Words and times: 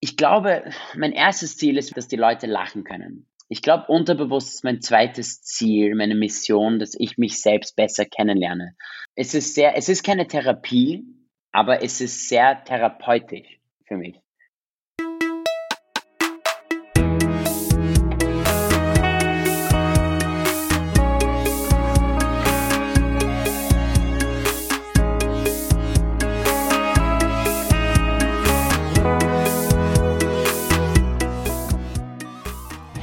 Ich 0.00 0.16
glaube, 0.16 0.70
mein 0.96 1.12
erstes 1.12 1.56
Ziel 1.58 1.76
ist, 1.76 1.96
dass 1.96 2.08
die 2.08 2.16
Leute 2.16 2.46
lachen 2.46 2.84
können. 2.84 3.26
Ich 3.48 3.62
glaube, 3.62 3.86
unterbewusst 3.88 4.54
ist 4.54 4.64
mein 4.64 4.80
zweites 4.80 5.42
Ziel, 5.42 5.94
meine 5.94 6.14
Mission, 6.14 6.78
dass 6.78 6.94
ich 6.98 7.18
mich 7.18 7.40
selbst 7.42 7.76
besser 7.76 8.06
kennenlerne. 8.06 8.76
Es 9.14 9.34
ist 9.34 9.54
sehr, 9.54 9.76
es 9.76 9.88
ist 9.88 10.04
keine 10.04 10.26
Therapie, 10.26 11.04
aber 11.52 11.82
es 11.82 12.00
ist 12.00 12.28
sehr 12.28 12.64
therapeutisch 12.64 13.60
für 13.86 13.96
mich. 13.96 14.16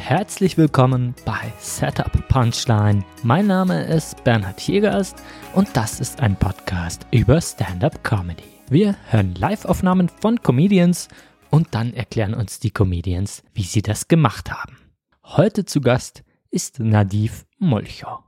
Herzlich 0.07 0.57
willkommen 0.57 1.15
bei 1.25 1.51
Setup 1.59 2.29
Punchline. 2.29 3.03
Mein 3.23 3.45
Name 3.45 3.83
ist 3.83 4.23
Bernhard 4.23 4.61
Jägerst 4.61 5.21
und 5.53 5.67
das 5.73 5.99
ist 5.99 6.21
ein 6.21 6.39
Podcast 6.39 7.05
über 7.11 7.41
Stand-up 7.41 8.05
Comedy. 8.05 8.45
Wir 8.69 8.95
hören 9.09 9.35
Live-Aufnahmen 9.35 10.07
von 10.07 10.41
Comedians 10.41 11.09
und 11.49 11.75
dann 11.75 11.93
erklären 11.93 12.35
uns 12.35 12.61
die 12.61 12.71
Comedians, 12.71 13.43
wie 13.53 13.63
sie 13.63 13.81
das 13.81 14.07
gemacht 14.07 14.49
haben. 14.49 14.77
Heute 15.25 15.65
zu 15.65 15.81
Gast 15.81 16.23
ist 16.51 16.79
Nadiv 16.79 17.45
Molcho. 17.57 18.26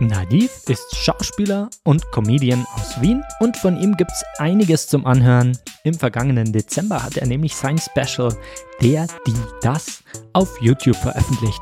Nadiv 0.00 0.50
ist 0.68 0.96
Schauspieler 0.96 1.70
und 1.84 2.10
Comedian 2.10 2.66
aus 2.74 3.00
Wien 3.00 3.22
und 3.38 3.56
von 3.56 3.80
ihm 3.80 3.96
gibt 3.96 4.10
es 4.10 4.24
einiges 4.38 4.88
zum 4.88 5.06
Anhören. 5.06 5.56
Im 5.84 5.94
vergangenen 5.94 6.52
Dezember 6.52 7.00
hat 7.00 7.16
er 7.16 7.28
nämlich 7.28 7.54
sein 7.54 7.78
Special 7.78 8.36
Der, 8.82 9.06
die, 9.24 9.34
das 9.62 10.02
auf 10.32 10.60
YouTube 10.60 10.96
veröffentlicht. 10.96 11.60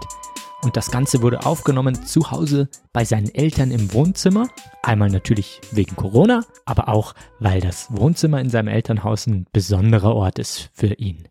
Und 0.62 0.78
das 0.78 0.90
Ganze 0.90 1.20
wurde 1.20 1.44
aufgenommen 1.44 2.06
zu 2.06 2.30
Hause 2.30 2.70
bei 2.94 3.04
seinen 3.04 3.34
Eltern 3.34 3.70
im 3.70 3.92
Wohnzimmer. 3.92 4.48
Einmal 4.82 5.10
natürlich 5.10 5.60
wegen 5.70 5.94
Corona, 5.94 6.42
aber 6.64 6.88
auch, 6.88 7.14
weil 7.38 7.60
das 7.60 7.88
Wohnzimmer 7.90 8.40
in 8.40 8.48
seinem 8.48 8.68
Elternhaus 8.68 9.26
ein 9.26 9.46
besonderer 9.52 10.14
Ort 10.14 10.38
ist 10.38 10.70
für 10.72 10.94
ihn. 10.94 11.28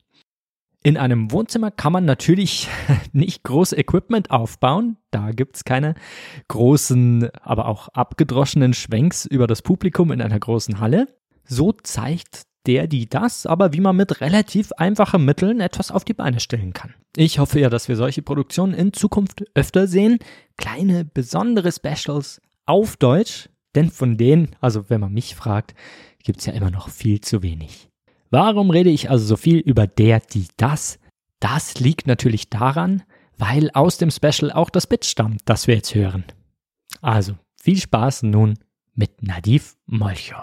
In 0.83 0.97
einem 0.97 1.31
Wohnzimmer 1.31 1.69
kann 1.69 1.93
man 1.93 2.05
natürlich 2.05 2.67
nicht 3.11 3.43
groß 3.43 3.73
Equipment 3.73 4.31
aufbauen. 4.31 4.97
Da 5.11 5.31
gibt's 5.31 5.63
keine 5.63 5.93
großen, 6.47 7.29
aber 7.41 7.67
auch 7.67 7.89
abgedroschenen 7.89 8.73
Schwenks 8.73 9.25
über 9.25 9.45
das 9.45 9.61
Publikum 9.61 10.11
in 10.11 10.21
einer 10.21 10.39
großen 10.39 10.79
Halle. 10.79 11.07
So 11.43 11.71
zeigt 11.71 12.43
der, 12.65 12.87
die 12.87 13.09
das, 13.09 13.45
aber 13.45 13.73
wie 13.73 13.79
man 13.81 13.95
mit 13.95 14.21
relativ 14.21 14.71
einfachen 14.73 15.25
Mitteln 15.25 15.59
etwas 15.59 15.91
auf 15.91 16.03
die 16.03 16.13
Beine 16.13 16.39
stellen 16.39 16.73
kann. 16.73 16.93
Ich 17.15 17.39
hoffe 17.39 17.59
ja, 17.59 17.69
dass 17.69 17.87
wir 17.87 17.95
solche 17.95 18.21
Produktionen 18.21 18.73
in 18.73 18.93
Zukunft 18.93 19.43
öfter 19.53 19.87
sehen. 19.87 20.19
Kleine, 20.57 21.05
besondere 21.05 21.71
Specials 21.71 22.41
auf 22.65 22.97
Deutsch. 22.97 23.49
Denn 23.75 23.89
von 23.89 24.17
denen, 24.17 24.55
also 24.59 24.89
wenn 24.89 24.99
man 24.99 25.13
mich 25.13 25.35
fragt, 25.35 25.75
gibt's 26.23 26.45
ja 26.45 26.53
immer 26.53 26.71
noch 26.71 26.89
viel 26.89 27.21
zu 27.21 27.41
wenig. 27.41 27.90
Warum 28.33 28.69
rede 28.69 28.89
ich 28.89 29.09
also 29.09 29.25
so 29.25 29.35
viel 29.35 29.57
über 29.57 29.87
der, 29.87 30.21
die, 30.21 30.47
das? 30.55 30.99
Das 31.41 31.81
liegt 31.81 32.07
natürlich 32.07 32.49
daran, 32.49 33.03
weil 33.37 33.69
aus 33.73 33.97
dem 33.97 34.09
Special 34.09 34.53
auch 34.53 34.69
das 34.69 34.87
Bit 34.87 35.03
stammt, 35.03 35.41
das 35.43 35.67
wir 35.67 35.75
jetzt 35.75 35.93
hören. 35.95 36.23
Also 37.01 37.33
viel 37.61 37.77
Spaß 37.77 38.23
nun 38.23 38.57
mit 38.93 39.21
Nadiv 39.21 39.75
Molcho. 39.85 40.37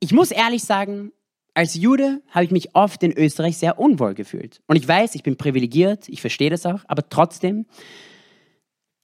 Ich 0.00 0.12
muss 0.12 0.32
ehrlich 0.32 0.64
sagen, 0.64 1.12
als 1.54 1.76
Jude 1.76 2.22
habe 2.30 2.44
ich 2.44 2.50
mich 2.50 2.74
oft 2.74 3.04
in 3.04 3.12
Österreich 3.12 3.56
sehr 3.56 3.78
unwohl 3.78 4.14
gefühlt. 4.14 4.60
Und 4.66 4.74
ich 4.74 4.88
weiß, 4.88 5.14
ich 5.14 5.22
bin 5.22 5.36
privilegiert, 5.36 6.08
ich 6.08 6.20
verstehe 6.20 6.50
das 6.50 6.66
auch, 6.66 6.80
aber 6.88 7.08
trotzdem 7.08 7.66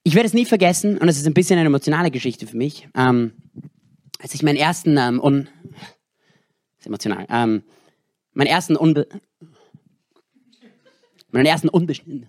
ich 0.03 0.15
werde 0.15 0.27
es 0.27 0.33
nie 0.33 0.45
vergessen, 0.45 0.97
und 0.97 1.07
es 1.07 1.17
ist 1.17 1.27
ein 1.27 1.33
bisschen 1.33 1.59
eine 1.59 1.67
emotionale 1.67 2.11
Geschichte 2.11 2.47
für 2.47 2.57
mich, 2.57 2.87
ähm, 2.95 3.33
als 4.21 4.33
ich 4.33 4.43
meinen 4.43 4.57
ersten, 4.57 4.97
ähm, 4.97 5.19
un, 5.19 5.49
ist 6.77 6.87
emotional, 6.87 7.25
ähm, 7.29 7.63
meinen 8.33 8.47
ersten 8.47 8.75
unbe, 8.75 9.07
meinen 11.31 11.45
ersten 11.45 11.69
unbeschnittenen, 11.69 12.27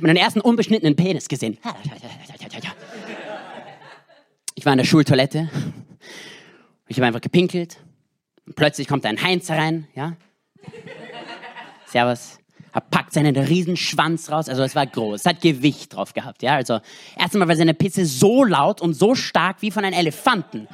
meinen 0.00 0.16
ersten 0.16 0.40
unbeschnittenen 0.40 0.96
Penis 0.96 1.28
gesehen. 1.28 1.58
Ich 4.54 4.66
war 4.66 4.72
in 4.72 4.78
der 4.78 4.84
Schultoilette, 4.84 5.48
ich 6.88 6.96
habe 6.96 7.06
einfach 7.06 7.20
gepinkelt, 7.20 7.78
und 8.46 8.56
plötzlich 8.56 8.88
kommt 8.88 9.06
ein 9.06 9.22
Heinz 9.22 9.48
rein, 9.50 9.86
ja. 9.94 10.16
Servus 11.86 12.41
er 12.72 12.80
packt 12.80 13.12
seinen 13.12 13.36
Riesenschwanz 13.36 14.30
raus. 14.30 14.48
Also 14.48 14.62
es 14.62 14.74
war 14.74 14.86
groß. 14.86 15.20
Es 15.20 15.26
hat 15.26 15.42
Gewicht 15.42 15.94
drauf 15.94 16.14
gehabt. 16.14 16.42
Ja, 16.42 16.54
also 16.54 16.80
erstmal 17.18 17.46
war 17.48 17.56
seine 17.56 17.74
Pisse 17.74 18.06
so 18.06 18.44
laut 18.44 18.80
und 18.80 18.94
so 18.94 19.14
stark 19.14 19.56
wie 19.60 19.70
von 19.70 19.84
einem 19.84 19.98
Elefanten. 19.98 20.66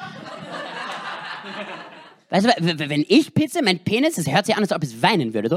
Weißt 2.31 2.47
du, 2.47 2.89
wenn 2.91 3.05
ich 3.09 3.33
pizze, 3.33 3.63
mein 3.63 3.79
Penis, 3.81 4.17
das 4.17 4.27
hört 4.29 4.47
sich 4.47 4.55
an, 4.55 4.63
als 4.63 4.73
ob 4.73 4.83
es 4.83 5.03
weinen 5.03 5.33
würde. 5.33 5.49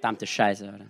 Verdammte 0.00 0.26
Scheiße, 0.26 0.64
oder? 0.64 0.86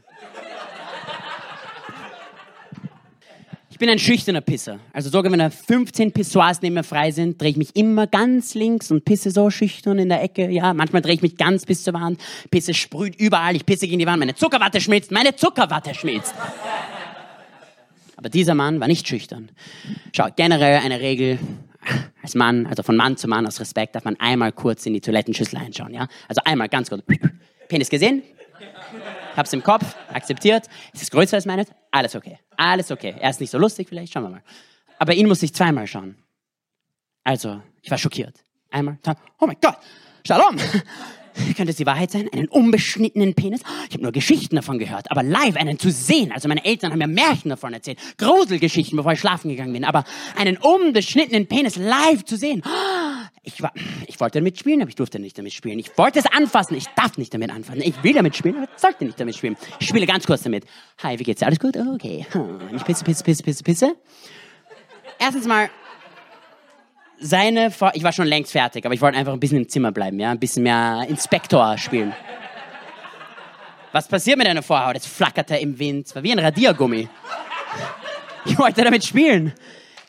Ich 3.78 3.80
bin 3.80 3.90
ein 3.90 4.00
schüchterner 4.00 4.40
Pisser. 4.40 4.80
Also 4.92 5.08
sogar 5.08 5.30
wenn 5.30 5.38
da 5.38 5.50
15 5.50 6.10
Pissoirs 6.10 6.60
neben 6.62 6.74
mir 6.74 6.82
frei 6.82 7.12
sind, 7.12 7.40
drehe 7.40 7.50
ich 7.50 7.56
mich 7.56 7.76
immer 7.76 8.08
ganz 8.08 8.54
links 8.54 8.90
und 8.90 9.04
pisse 9.04 9.30
so 9.30 9.50
schüchtern 9.50 10.00
in 10.00 10.08
der 10.08 10.20
Ecke. 10.20 10.50
Ja, 10.50 10.74
manchmal 10.74 11.00
drehe 11.00 11.14
ich 11.14 11.22
mich 11.22 11.36
ganz 11.36 11.64
bis 11.64 11.84
zur 11.84 11.94
Wand. 11.94 12.20
Pisse 12.50 12.74
sprüht 12.74 13.14
überall. 13.20 13.54
Ich 13.54 13.64
pisse 13.64 13.86
gegen 13.86 14.00
die 14.00 14.06
Wand. 14.06 14.18
Meine 14.18 14.34
Zuckerwatte 14.34 14.80
schmilzt. 14.80 15.12
Meine 15.12 15.36
Zuckerwatte 15.36 15.94
schmilzt. 15.94 16.34
Aber 18.16 18.28
dieser 18.28 18.56
Mann 18.56 18.80
war 18.80 18.88
nicht 18.88 19.06
schüchtern. 19.06 19.48
Schau, 20.12 20.26
generell 20.34 20.80
eine 20.80 20.98
Regel. 20.98 21.38
Als 22.20 22.34
Mann, 22.34 22.66
also 22.66 22.82
von 22.82 22.96
Mann 22.96 23.16
zu 23.16 23.28
Mann 23.28 23.46
aus 23.46 23.60
Respekt, 23.60 23.94
darf 23.94 24.04
man 24.04 24.16
einmal 24.18 24.50
kurz 24.50 24.86
in 24.86 24.92
die 24.92 25.00
Toilettenschüssel 25.00 25.56
einschauen, 25.56 25.94
ja? 25.94 26.08
Also 26.26 26.40
einmal 26.44 26.68
ganz 26.68 26.88
kurz. 26.88 27.04
Penis 27.68 27.90
gesehen? 27.90 28.24
Hab's 29.38 29.52
im 29.52 29.62
Kopf, 29.62 29.94
akzeptiert. 30.12 30.66
Ist 30.92 31.02
es 31.02 31.10
größer 31.10 31.36
als 31.36 31.46
meines? 31.46 31.68
Alles 31.90 32.14
okay. 32.14 32.38
Alles 32.56 32.90
okay. 32.90 33.14
Er 33.18 33.30
ist 33.30 33.40
nicht 33.40 33.50
so 33.50 33.58
lustig 33.58 33.88
vielleicht, 33.88 34.12
schauen 34.12 34.24
wir 34.24 34.30
mal. 34.30 34.42
Aber 34.98 35.14
ihn 35.14 35.28
musste 35.28 35.46
ich 35.46 35.54
zweimal 35.54 35.86
schauen. 35.86 36.16
Also, 37.24 37.62
ich 37.82 37.90
war 37.90 37.98
schockiert. 37.98 38.42
Einmal, 38.70 38.98
zwei, 39.02 39.14
oh 39.40 39.46
mein 39.46 39.56
Gott, 39.60 39.78
Shalom! 40.28 40.56
Könnte 41.56 41.70
es 41.70 41.76
die 41.76 41.86
Wahrheit 41.86 42.10
sein? 42.10 42.28
Einen 42.32 42.48
unbeschnittenen 42.48 43.32
Penis? 43.32 43.62
Ich 43.88 43.94
habe 43.94 44.02
nur 44.02 44.12
Geschichten 44.12 44.56
davon 44.56 44.78
gehört, 44.78 45.10
aber 45.10 45.22
live 45.22 45.56
einen 45.56 45.78
zu 45.78 45.90
sehen. 45.90 46.32
Also 46.32 46.48
meine 46.48 46.62
Eltern 46.66 46.92
haben 46.92 46.98
mir 46.98 47.06
Märchen 47.06 47.48
davon 47.48 47.72
erzählt. 47.72 47.98
Gruselgeschichten, 48.18 48.94
bevor 48.96 49.12
ich 49.12 49.20
schlafen 49.20 49.48
gegangen 49.48 49.72
bin. 49.72 49.86
Aber 49.86 50.04
einen 50.36 50.58
unbeschnittenen 50.58 51.46
Penis 51.46 51.76
live 51.76 52.26
zu 52.26 52.36
sehen. 52.36 52.62
Ich, 53.48 53.62
war, 53.62 53.72
ich 54.06 54.20
wollte 54.20 54.40
damit 54.40 54.58
spielen, 54.58 54.82
aber 54.82 54.90
ich 54.90 54.94
durfte 54.94 55.18
nicht 55.18 55.38
damit 55.38 55.54
spielen. 55.54 55.78
Ich 55.78 55.96
wollte 55.96 56.18
es 56.18 56.26
anfassen, 56.26 56.76
ich 56.76 56.86
darf 56.96 57.16
nicht 57.16 57.32
damit 57.32 57.50
anfassen. 57.50 57.80
Ich 57.80 58.02
will 58.02 58.12
damit 58.12 58.36
spielen, 58.36 58.56
aber 58.56 58.68
sollte 58.76 59.06
nicht 59.06 59.18
damit 59.18 59.36
spielen. 59.36 59.56
Ich 59.80 59.88
spiele 59.88 60.06
ganz 60.06 60.26
kurz 60.26 60.42
damit. 60.42 60.64
Hi, 61.02 61.18
wie 61.18 61.24
geht's 61.24 61.40
dir? 61.40 61.46
Alles 61.46 61.58
gut? 61.58 61.76
Okay. 61.76 62.26
Ich 62.76 62.84
pisse, 62.84 63.04
pisse, 63.04 63.24
pisse, 63.24 63.42
pisse, 63.42 63.64
pisse. 63.64 63.96
Erstens 65.18 65.46
mal, 65.46 65.70
seine, 67.18 67.70
Vor 67.70 67.92
ich 67.94 68.02
war 68.02 68.12
schon 68.12 68.26
längst 68.26 68.52
fertig, 68.52 68.84
aber 68.84 68.94
ich 68.94 69.00
wollte 69.00 69.18
einfach 69.18 69.32
ein 69.32 69.40
bisschen 69.40 69.58
im 69.58 69.68
Zimmer 69.68 69.92
bleiben, 69.92 70.20
ja, 70.20 70.30
ein 70.30 70.38
bisschen 70.38 70.62
mehr 70.62 71.06
Inspektor 71.08 71.76
spielen. 71.78 72.14
Was 73.92 74.06
passiert 74.06 74.36
mit 74.36 74.46
deiner 74.46 74.62
Vorhaut? 74.62 74.96
Es 74.96 75.06
flackerte 75.06 75.56
im 75.56 75.78
Wind, 75.78 76.06
es 76.06 76.14
war 76.14 76.22
wie 76.22 76.32
ein 76.32 76.38
Radiergummi. 76.38 77.08
Ich 78.44 78.58
wollte 78.58 78.84
damit 78.84 79.04
spielen. 79.04 79.52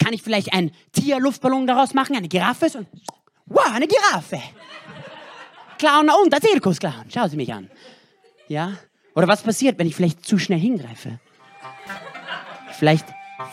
Kann 0.02 0.14
ich 0.14 0.22
vielleicht 0.22 0.54
einen 0.54 0.72
Tierluftballon 0.94 1.68
daraus 1.68 1.94
machen, 1.94 2.16
eine 2.16 2.30
Giraffe? 2.30 2.68
Und, 2.78 2.88
wow, 3.50 3.72
eine 3.74 3.88
Giraffe. 3.88 4.42
Clown 5.78 6.10
und 6.24 6.32
der 6.32 6.42
Zirkusclown. 6.42 7.06
Schauen 7.14 7.30
Sie 7.30 7.38
mich 7.38 7.54
an. 7.54 7.70
Ja? 8.48 8.74
Oder 9.16 9.28
was 9.28 9.42
passiert, 9.44 9.80
wenn 9.80 9.88
ich 9.88 9.96
vielleicht 9.96 10.26
zu 10.26 10.38
schnell 10.38 10.60
hingreife? 10.60 11.20
Vielleicht 12.78 13.06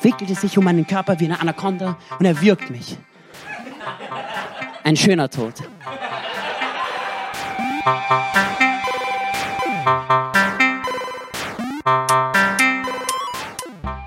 wickelt 0.02 0.30
es 0.30 0.40
sich 0.40 0.56
um 0.58 0.64
meinen 0.64 0.86
Körper 0.86 1.18
wie 1.20 1.24
eine 1.24 1.40
Anaconda 1.40 1.98
und 2.18 2.26
er 2.26 2.40
wirkt 2.40 2.70
mich. 2.70 2.96
Ein 4.84 4.96
schöner 4.96 5.28
Tod. 5.30 5.54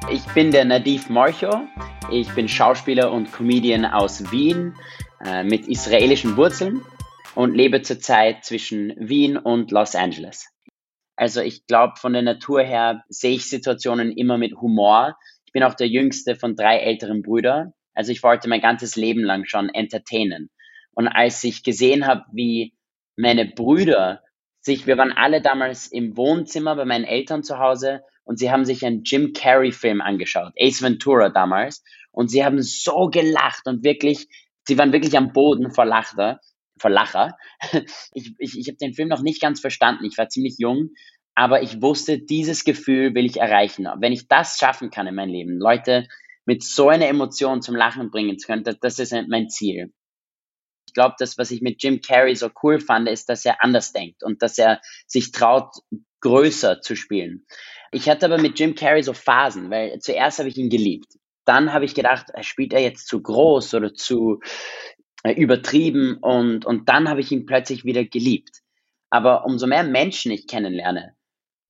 Ich 0.10 0.26
bin 0.34 0.52
der 0.52 0.66
Nadiv 0.66 1.10
Morcho. 1.10 1.62
Ich 2.12 2.30
bin 2.34 2.48
Schauspieler 2.48 3.12
und 3.12 3.32
Comedian 3.32 3.86
aus 3.86 4.32
Wien. 4.32 4.74
Äh, 5.24 5.44
mit 5.44 5.68
israelischen 5.68 6.38
Wurzeln 6.38 6.84
und 7.36 7.56
lebe 7.56 7.82
zurzeit 7.82 8.44
zwischen 8.44 8.94
Wien 8.98 9.38
und 9.38 9.72
Los 9.72 9.96
Angeles. 9.96 10.48
Also 11.16 11.42
ich 11.42 11.68
glaube, 11.68 11.94
von 11.98 12.14
der 12.14 12.22
Natur 12.22 12.62
her 12.62 13.04
sehe 13.10 13.36
ich 13.36 13.50
Situationen 13.50 14.12
immer 14.12 14.38
mit 14.38 14.56
Humor. 14.62 15.18
Ich 15.46 15.52
bin 15.52 15.64
auch 15.64 15.74
der 15.74 15.88
jüngste 15.88 16.36
von 16.36 16.56
drei 16.56 16.78
älteren 16.78 17.22
Brüdern. 17.22 17.74
Also 17.94 18.12
ich 18.12 18.24
wollte 18.24 18.48
mein 18.48 18.62
ganzes 18.62 18.96
Leben 18.96 19.24
lang 19.24 19.46
schon 19.46 19.70
entertainen. 19.70 20.50
Und 20.94 21.08
als 21.08 21.44
ich 21.44 21.64
gesehen 21.64 22.08
habe, 22.08 22.24
wie 22.32 22.74
meine 23.18 23.46
Brüder 23.46 24.22
sich, 24.62 24.88
wir 24.88 24.98
waren 24.98 25.12
alle 25.12 25.42
damals 25.42 25.88
im 25.88 26.16
Wohnzimmer 26.16 26.76
bei 26.76 26.86
meinen 26.86 27.06
Eltern 27.06 27.44
zu 27.44 27.60
Hause 27.60 28.02
und 28.24 28.40
sie 28.40 28.52
haben 28.52 28.66
sich 28.66 28.86
einen 28.86 29.04
Jim 29.04 29.34
Carrey 29.34 29.72
Film 29.72 30.02
angeschaut, 30.02 30.54
Ace 30.60 30.82
Ventura 30.82 31.30
damals, 31.30 31.84
und 32.12 32.30
sie 32.30 32.46
haben 32.46 32.62
so 32.62 33.10
gelacht 33.10 33.66
und 33.66 33.84
wirklich, 33.84 34.28
sie 34.70 34.78
waren 34.78 34.94
wirklich 34.94 35.18
am 35.18 35.34
Boden 35.34 35.72
vor 35.72 35.86
Lacher. 35.86 36.40
Vor 36.80 36.92
Lacher. 36.92 37.36
Ich, 38.14 38.34
ich, 38.38 38.58
ich 38.58 38.68
habe 38.68 38.78
den 38.78 38.94
Film 38.94 39.10
noch 39.10 39.22
nicht 39.22 39.42
ganz 39.42 39.60
verstanden. 39.60 40.06
Ich 40.06 40.18
war 40.18 40.30
ziemlich 40.30 40.56
jung, 40.60 40.92
aber 41.36 41.62
ich 41.62 41.82
wusste, 41.82 42.20
dieses 42.20 42.64
Gefühl 42.64 43.14
will 43.16 43.26
ich 43.26 43.38
erreichen. 43.38 43.88
Wenn 44.00 44.14
ich 44.14 44.28
das 44.28 44.58
schaffen 44.58 44.90
kann 44.90 45.08
in 45.08 45.16
meinem 45.16 45.32
Leben, 45.32 45.60
Leute 45.60 46.08
mit 46.46 46.64
so 46.64 46.90
einer 46.90 47.08
Emotion 47.08 47.62
zum 47.62 47.76
Lachen 47.76 48.12
bringen 48.12 48.40
zu 48.40 48.48
können, 48.48 48.64
das 48.64 49.00
ist 49.00 49.14
mein 49.28 49.50
Ziel. 49.50 49.92
Ich 50.88 50.94
glaube, 50.94 51.16
das, 51.20 51.38
was 51.38 51.52
ich 51.52 51.62
mit 51.62 51.84
Jim 51.84 52.02
Carrey 52.02 52.36
so 52.36 52.50
cool 52.64 52.80
fand, 52.80 53.10
ist, 53.10 53.30
dass 53.30 53.46
er 53.46 53.64
anders 53.64 53.92
denkt 53.92 54.24
und 54.24 54.42
dass 54.42 54.58
er 54.58 54.82
sich 55.06 55.32
traut, 55.32 55.72
größer 56.22 56.82
zu 56.82 56.96
spielen. 56.96 57.46
Ich 57.92 58.10
hatte 58.10 58.26
aber 58.26 58.38
mit 58.38 58.60
Jim 58.60 58.76
Carrey 58.76 59.04
so 59.04 59.14
Phasen, 59.14 59.70
weil 59.70 60.00
zuerst 60.00 60.40
habe 60.40 60.50
ich 60.50 60.58
ihn 60.58 60.70
geliebt. 60.70 61.19
Dann 61.46 61.74
habe 61.74 61.86
ich 61.86 61.96
gedacht, 61.96 62.28
spielt 62.42 62.74
er 62.74 62.82
jetzt 62.82 63.08
zu 63.08 63.22
groß 63.22 63.74
oder 63.74 63.94
zu 63.94 64.40
äh, 65.24 65.34
übertrieben 65.34 66.18
und, 66.22 66.66
und 66.66 66.90
dann 66.90 67.10
habe 67.10 67.22
ich 67.22 67.32
ihn 67.32 67.46
plötzlich 67.46 67.84
wieder 67.86 68.06
geliebt. 68.06 68.62
Aber 69.10 69.46
umso 69.46 69.68
mehr 69.68 69.84
Menschen 69.84 70.32
ich 70.32 70.48
kennenlerne, 70.48 71.16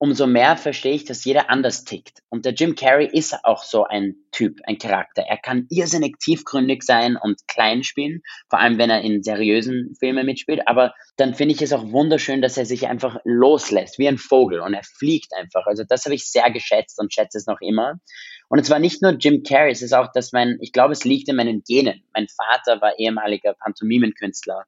umso 0.00 0.26
mehr 0.26 0.56
verstehe 0.56 0.94
ich, 0.94 1.04
dass 1.04 1.24
jeder 1.24 1.50
anders 1.50 1.84
tickt. 1.84 2.22
Und 2.30 2.46
der 2.46 2.54
Jim 2.54 2.74
Carrey 2.74 3.06
ist 3.06 3.44
auch 3.44 3.62
so 3.62 3.84
ein 3.84 4.16
Typ, 4.32 4.58
ein 4.64 4.78
Charakter. 4.78 5.22
Er 5.22 5.36
kann 5.36 5.66
irrsinnig 5.68 6.18
tiefgründig 6.18 6.82
sein 6.82 7.16
und 7.16 7.46
klein 7.48 7.84
spielen, 7.84 8.22
vor 8.48 8.60
allem 8.60 8.78
wenn 8.78 8.88
er 8.88 9.02
in 9.02 9.22
seriösen 9.22 9.94
Filmen 9.98 10.24
mitspielt. 10.24 10.66
Aber 10.66 10.94
dann 11.16 11.34
finde 11.34 11.54
ich 11.54 11.60
es 11.60 11.74
auch 11.74 11.92
wunderschön, 11.92 12.40
dass 12.40 12.56
er 12.56 12.64
sich 12.64 12.88
einfach 12.88 13.18
loslässt, 13.24 13.98
wie 13.98 14.08
ein 14.08 14.16
Vogel 14.16 14.60
und 14.60 14.72
er 14.72 14.84
fliegt 14.84 15.34
einfach. 15.34 15.66
Also 15.66 15.84
das 15.86 16.06
habe 16.06 16.14
ich 16.14 16.30
sehr 16.30 16.50
geschätzt 16.50 16.98
und 16.98 17.12
schätze 17.12 17.36
es 17.36 17.46
noch 17.46 17.60
immer. 17.60 18.00
Und 18.50 18.58
es 18.58 18.68
war 18.68 18.80
nicht 18.80 19.00
nur 19.00 19.12
Jim 19.12 19.44
Carrey, 19.44 19.70
es 19.70 19.80
ist 19.80 19.92
auch, 19.92 20.10
dass 20.12 20.32
mein, 20.32 20.58
ich 20.60 20.72
glaube, 20.72 20.92
es 20.92 21.04
liegt 21.04 21.28
in 21.28 21.36
meinen 21.36 21.62
Genen. 21.62 22.02
Mein 22.12 22.26
Vater 22.26 22.80
war 22.82 22.98
ehemaliger 22.98 23.54
Pantomimenkünstler 23.54 24.64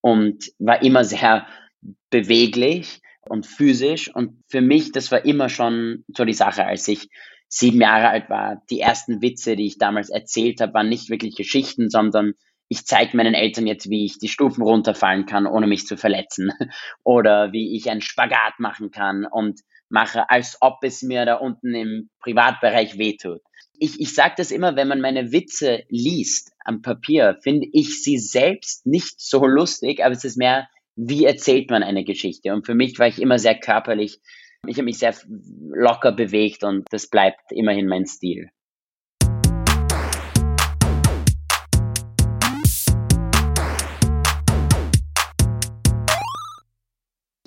und 0.00 0.52
war 0.58 0.82
immer 0.82 1.04
sehr 1.04 1.46
beweglich 2.08 3.02
und 3.28 3.46
physisch. 3.46 4.12
Und 4.14 4.42
für 4.48 4.62
mich, 4.62 4.90
das 4.90 5.12
war 5.12 5.26
immer 5.26 5.50
schon 5.50 6.02
so 6.16 6.24
die 6.24 6.32
Sache, 6.32 6.64
als 6.64 6.88
ich 6.88 7.10
sieben 7.46 7.82
Jahre 7.82 8.08
alt 8.08 8.30
war. 8.30 8.62
Die 8.70 8.80
ersten 8.80 9.20
Witze, 9.20 9.54
die 9.54 9.66
ich 9.66 9.76
damals 9.76 10.08
erzählt 10.08 10.62
habe, 10.62 10.72
waren 10.72 10.88
nicht 10.88 11.10
wirklich 11.10 11.36
Geschichten, 11.36 11.90
sondern 11.90 12.32
ich 12.68 12.84
zeige 12.84 13.16
meinen 13.16 13.34
Eltern 13.34 13.66
jetzt, 13.66 13.90
wie 13.90 14.04
ich 14.04 14.18
die 14.18 14.28
Stufen 14.28 14.62
runterfallen 14.62 15.26
kann, 15.26 15.46
ohne 15.46 15.66
mich 15.66 15.86
zu 15.86 15.96
verletzen. 15.96 16.50
Oder 17.04 17.52
wie 17.52 17.76
ich 17.76 17.90
einen 17.90 18.00
Spagat 18.00 18.58
machen 18.58 18.90
kann 18.90 19.24
und 19.24 19.60
mache, 19.88 20.28
als 20.30 20.58
ob 20.60 20.78
es 20.82 21.02
mir 21.02 21.24
da 21.24 21.34
unten 21.34 21.74
im 21.74 22.10
Privatbereich 22.20 22.98
wehtut. 22.98 23.40
Ich, 23.78 24.00
ich 24.00 24.14
sage 24.14 24.34
das 24.38 24.50
immer, 24.50 24.74
wenn 24.74 24.88
man 24.88 25.00
meine 25.00 25.32
Witze 25.32 25.84
liest 25.88 26.52
am 26.64 26.82
Papier, 26.82 27.38
finde 27.42 27.68
ich 27.72 28.02
sie 28.02 28.18
selbst 28.18 28.86
nicht 28.86 29.20
so 29.20 29.46
lustig, 29.46 30.04
aber 30.04 30.14
es 30.14 30.24
ist 30.24 30.38
mehr 30.38 30.66
wie 30.96 31.26
erzählt 31.26 31.70
man 31.70 31.82
eine 31.82 32.04
Geschichte? 32.04 32.52
Und 32.52 32.66
für 32.66 32.74
mich 32.74 32.98
war 32.98 33.06
ich 33.06 33.20
immer 33.20 33.38
sehr 33.38 33.58
körperlich. 33.58 34.18
Ich 34.66 34.76
habe 34.76 34.86
mich 34.86 34.98
sehr 34.98 35.14
locker 35.70 36.12
bewegt 36.12 36.64
und 36.64 36.86
das 36.90 37.08
bleibt 37.08 37.52
immerhin 37.52 37.86
mein 37.86 38.06
Stil. 38.06 38.48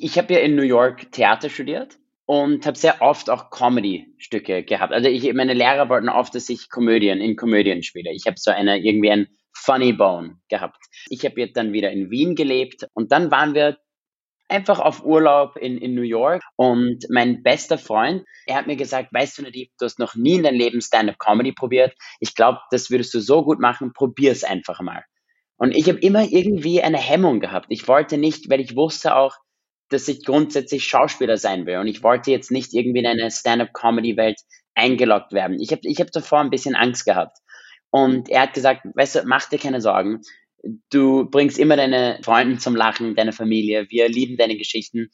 Ich 0.02 0.18
habe 0.18 0.34
ja 0.34 0.40
in 0.40 0.56
New 0.56 0.64
York 0.64 1.12
Theater 1.12 1.50
studiert 1.50 1.98
und 2.26 2.66
habe 2.66 2.78
sehr 2.78 3.02
oft 3.02 3.30
auch 3.30 3.50
Comedy-Stücke 3.50 4.64
gehabt. 4.64 4.94
Also 4.94 5.10
ich, 5.10 5.34
meine 5.34 5.54
Lehrer 5.54 5.90
wollten 5.90 6.10
oft, 6.10 6.36
dass 6.36 6.50
ich 6.50 6.70
Komödien 6.70 7.20
in 7.22 7.36
Komödien 7.36 7.84
spiele. 7.84 8.12
Ich 8.12 8.28
habe 8.28 8.38
so 8.38 8.52
eine 8.52 8.78
irgendwie 8.78 9.12
ein 9.12 9.28
Funny 9.52 9.94
Bone 9.94 10.38
gehabt. 10.48 10.78
Ich 11.10 11.26
habe 11.26 11.40
jetzt 11.42 11.58
dann 11.58 11.74
wieder 11.74 11.92
in 11.92 12.12
Wien 12.12 12.36
gelebt 12.36 12.88
und 12.94 13.12
dann 13.12 13.32
waren 13.32 13.54
wir 13.56 13.78
einfach 14.48 14.80
auf 14.80 15.04
Urlaub 15.04 15.58
in, 15.58 15.78
in 15.78 15.96
New 15.96 16.02
York 16.02 16.42
und 16.56 17.06
mein 17.10 17.44
bester 17.44 17.78
Freund, 17.78 18.24
er 18.48 18.56
hat 18.56 18.68
mir 18.68 18.76
gesagt, 18.76 19.14
weißt 19.14 19.38
du, 19.38 19.42
Nadib, 19.44 19.70
du 19.78 19.86
hast 19.86 20.00
noch 20.00 20.16
nie 20.16 20.36
in 20.36 20.44
deinem 20.44 20.58
Leben 20.58 20.82
Stand-up-Comedy 20.82 21.54
probiert. 21.54 21.94
Ich 22.20 22.36
glaube, 22.36 22.60
das 22.72 22.90
würdest 22.90 23.14
du 23.14 23.20
so 23.20 23.44
gut 23.44 23.60
machen, 23.60 23.94
probier 23.94 24.32
es 24.32 24.44
einfach 24.44 24.82
mal. 24.82 25.04
Und 25.58 25.76
ich 25.76 25.88
habe 25.88 26.00
immer 26.00 26.24
irgendwie 26.24 26.82
eine 26.82 26.98
Hemmung 26.98 27.40
gehabt. 27.40 27.68
Ich 27.70 27.88
wollte 27.88 28.18
nicht, 28.18 28.50
weil 28.50 28.62
ich 28.62 28.76
wusste 28.76 29.16
auch, 29.16 29.36
dass 29.90 30.08
ich 30.08 30.24
grundsätzlich 30.24 30.86
Schauspieler 30.86 31.38
sein 31.38 31.66
will 31.66 31.78
und 31.78 31.88
ich 31.88 32.04
wollte 32.04 32.32
jetzt 32.32 32.52
nicht 32.52 32.74
irgendwie 32.74 33.00
in 33.00 33.08
eine 33.08 33.32
Stand-up-Comedy-Welt 33.32 34.40
eingeloggt 34.76 35.34
werden. 35.34 35.60
Ich 35.60 35.72
habe 35.72 35.82
ich 35.84 36.00
hab 36.00 36.12
davor 36.12 36.40
ein 36.40 36.50
bisschen 36.50 36.76
Angst 36.76 37.06
gehabt. 37.06 37.38
Und 37.92 38.30
er 38.30 38.44
hat 38.44 38.54
gesagt, 38.54 38.82
weißt 38.94 39.16
du, 39.16 39.24
mach 39.26 39.50
dir 39.50 39.58
keine 39.58 39.82
Sorgen. 39.82 40.22
Du 40.92 41.30
bringst 41.30 41.58
immer 41.58 41.76
deine 41.76 42.20
Freunde 42.24 42.60
zum 42.60 42.76
Lachen, 42.76 43.16
deine 43.16 43.32
Familie. 43.32 43.90
Wir 43.90 44.08
lieben 44.10 44.38
deine 44.38 44.58
Geschichten. 44.58 45.10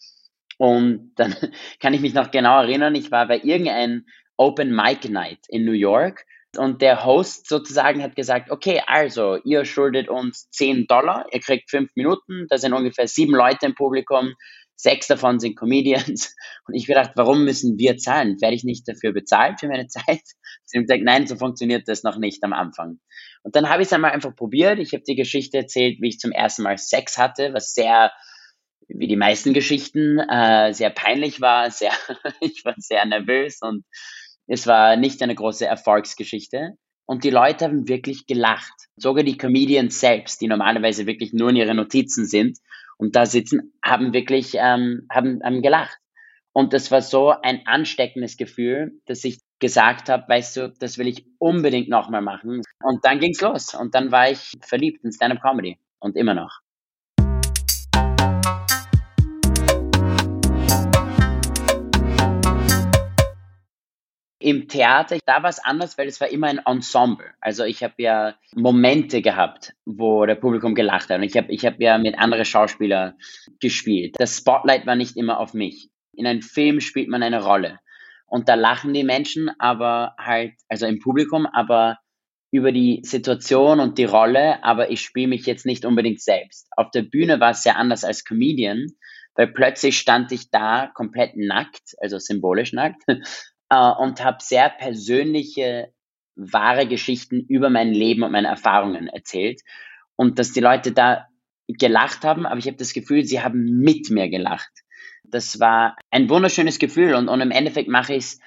Und 0.57 1.13
dann 1.16 1.36
kann 1.80 1.94
ich 1.94 2.01
mich 2.01 2.13
noch 2.13 2.31
genau 2.31 2.62
erinnern, 2.62 2.95
ich 2.95 3.12
war 3.12 3.27
bei 3.27 3.39
irgendeinem 3.39 4.06
Open 4.38 4.75
Mic 4.75 5.10
Night 5.10 5.39
in 5.48 5.66
New 5.66 5.72
York 5.72 6.25
und 6.57 6.81
der 6.81 7.06
Host 7.06 7.48
sozusagen 7.48 8.01
hat 8.01 8.16
gesagt, 8.16 8.51
okay, 8.51 8.81
also 8.86 9.38
ihr 9.44 9.66
schuldet 9.66 10.10
uns 10.10 10.50
10 10.51 10.88
Dollar, 10.88 11.25
ihr 11.31 11.39
kriegt 11.39 11.69
fünf 11.69 11.92
Minuten, 11.95 12.48
da 12.50 12.57
sind 12.57 12.74
ungefähr 12.74 13.07
sieben 13.07 13.33
Leute 13.33 13.66
im 13.66 13.75
Publikum, 13.75 14.33
Sechs 14.75 15.07
davon 15.07 15.39
sind 15.39 15.56
Comedians. 15.56 16.36
Und 16.68 16.74
ich 16.74 16.86
gedacht, 16.86 17.12
warum 17.16 17.45
müssen 17.45 17.77
wir 17.77 17.98
zahlen? 17.98 18.39
Werde 18.42 18.56
ich 18.56 18.63
nicht 18.63 18.88
dafür 18.88 19.13
bezahlt 19.13 19.60
für 19.60 19.68
meine 19.68 19.88
Zeit? 19.88 20.06
Sie 20.66 20.77
haben 20.77 20.86
gesagt, 20.86 21.04
nein, 21.04 21.27
so 21.27 21.36
funktioniert 21.36 21.88
das 21.88 22.04
noch 22.04 22.18
nicht 22.18 22.44
am 22.44 22.54
Anfang. 22.54 23.00
Und 23.44 23.56
dann 23.56 23.69
habe 23.69 23.81
ich 23.81 23.88
es 23.88 23.94
einmal 23.94 24.12
einfach 24.12 24.36
probiert. 24.36 24.80
Ich 24.80 24.94
habe 24.94 25.04
die 25.07 25.16
Geschichte 25.16 25.57
erzählt, 25.57 26.01
wie 26.01 26.10
ich 26.10 26.19
zum 26.19 26.31
ersten 26.31 26.63
Mal 26.63 26.77
Sex 26.77 27.18
hatte, 27.18 27.54
was 27.54 27.74
sehr, 27.74 28.12
wie 28.88 29.08
die 29.08 29.15
meisten 29.15 29.53
Geschichten, 29.53 30.20
äh, 30.20 30.74
sehr 30.74 30.89
peinlich 30.89 31.39
war. 31.41 31.72
Sehr, 31.72 31.91
ich 32.41 32.65
war 32.65 32.75
sehr 32.77 33.05
nervös 33.05 33.60
und 33.62 33.86
es 34.48 34.67
war 34.67 34.96
nicht 34.96 35.22
eine 35.22 35.36
große 35.36 35.65
Erfolgsgeschichte. 35.65 36.77
Und 37.08 37.24
die 37.24 37.29
Leute 37.29 37.65
haben 37.65 37.88
wirklich 37.88 38.25
gelacht. 38.25 38.74
Sogar 38.96 39.24
die 39.24 39.38
Comedians 39.38 40.00
selbst, 40.00 40.41
die 40.41 40.48
normalerweise 40.48 41.05
wirklich 41.05 41.34
nur 41.34 41.50
in 41.50 41.55
ihre 41.55 41.75
Notizen 41.75 42.25
sind 42.25 42.58
und 42.98 43.16
da 43.16 43.25
sitzen, 43.25 43.74
haben 43.84 44.14
wirklich 44.14 44.54
ähm, 44.56 45.08
haben, 45.12 45.42
haben 45.44 45.62
gelacht. 45.62 45.98
Und 46.54 46.74
das 46.74 46.90
war 46.90 47.02
so 47.02 47.32
ein 47.32 47.68
ansteckendes 47.68 48.38
Gefühl, 48.38 49.02
dass 49.06 49.24
ich 49.25 49.40
gesagt 49.60 50.10
habe, 50.10 50.24
weißt 50.28 50.58
du, 50.58 50.74
das 50.80 50.98
will 50.98 51.08
ich 51.08 51.25
unbedingt 51.38 51.90
nochmal 51.90 52.22
machen. 52.22 52.62
Und 52.82 53.06
dann 53.06 53.20
ging's 53.20 53.42
los. 53.42 53.74
Und 53.74 53.94
dann 53.94 54.12
war 54.12 54.30
ich 54.30 54.54
verliebt 54.62 55.04
in 55.04 55.12
Stand-up 55.12 55.42
Comedy. 55.42 55.78
Und 56.00 56.16
immer 56.16 56.34
noch. 56.34 56.60
Im 64.46 64.68
Theater, 64.68 65.18
da 65.25 65.42
war 65.42 65.50
es 65.50 65.58
anders, 65.58 65.98
weil 65.98 66.08
es 66.08 66.22
war 66.22 66.28
immer 66.28 66.46
ein 66.46 66.62
Ensemble. 66.64 67.34
Also 67.42 67.64
ich 67.64 67.82
habe 67.82 67.96
ja 67.98 68.36
Momente 68.54 69.24
gehabt, 69.24 69.74
wo 69.86 70.24
der 70.28 70.36
Publikum 70.36 70.75
gelacht 70.75 71.10
hat. 71.10 71.18
Und 71.18 71.24
ich 71.24 71.36
habe 71.36 71.52
ich 71.52 71.66
hab 71.66 71.82
ja 71.82 71.98
mit 71.98 72.20
anderen 72.20 72.46
Schauspielern 72.46 73.16
gespielt. 73.60 74.14
Das 74.20 74.38
Spotlight 74.38 74.86
war 74.86 74.96
nicht 74.96 75.18
immer 75.18 75.40
auf 75.40 75.56
mich. 75.56 75.90
In 76.14 76.28
einem 76.28 76.44
Film 76.44 76.80
spielt 76.80 77.10
man 77.10 77.24
eine 77.24 77.44
Rolle. 77.44 77.80
Und 78.28 78.48
da 78.48 78.54
lachen 78.54 78.94
die 78.94 79.04
Menschen, 79.04 79.50
aber 79.58 80.14
halt, 80.20 80.54
also 80.70 80.86
im 80.86 81.00
Publikum, 81.00 81.48
aber 81.48 81.98
über 82.52 82.72
die 82.72 83.02
Situation 83.04 83.80
und 83.80 83.98
die 83.98 84.06
Rolle, 84.06 84.64
aber 84.64 84.92
ich 84.92 85.02
spiele 85.02 85.30
mich 85.30 85.48
jetzt 85.48 85.66
nicht 85.66 85.86
unbedingt 85.86 86.22
selbst. 86.22 86.68
Auf 86.78 86.92
der 86.92 87.02
Bühne 87.02 87.40
war 87.40 87.50
es 87.50 87.64
sehr 87.64 87.78
anders 87.78 88.04
als 88.04 88.24
Comedian, 88.24 88.92
weil 89.34 89.48
plötzlich 89.48 89.98
stand 89.98 90.32
ich 90.32 90.52
da 90.52 90.92
komplett 90.94 91.36
nackt, 91.36 91.96
also 92.00 92.20
symbolisch 92.20 92.74
nackt, 92.74 93.02
äh, 93.69 93.91
und 93.91 94.24
habe 94.24 94.38
sehr 94.41 94.69
persönliche, 94.69 95.93
wahre 96.36 96.88
Geschichten 96.88 97.39
über 97.39 97.69
mein 97.69 97.91
Leben 97.91 98.24
und 98.24 98.31
meine 98.31 98.50
Erfahrungen 98.50 99.07
erzählt. 99.07 99.62
Und 100.15 100.39
dass 100.39 100.51
die 100.51 100.60
Leute 100.60 100.91
da 100.91 101.27
gelacht 101.67 102.24
haben, 102.24 102.45
aber 102.45 102.60
ich 102.60 102.67
habe 102.67 102.77
das 102.77 102.93
Gefühl, 102.93 103.24
sie 103.25 103.41
haben 103.41 103.63
mit 103.63 104.10
mir 104.10 104.29
gelacht. 104.29 104.72
Das 105.24 105.60
war 105.60 105.95
ein 106.12 106.29
wunderschönes 106.29 106.79
Gefühl 106.79 107.15
und, 107.15 107.27
und 107.27 107.41
im 107.41 107.51
Endeffekt 107.51 107.89
mache 107.89 108.13
ich 108.13 108.24
es 108.24 108.39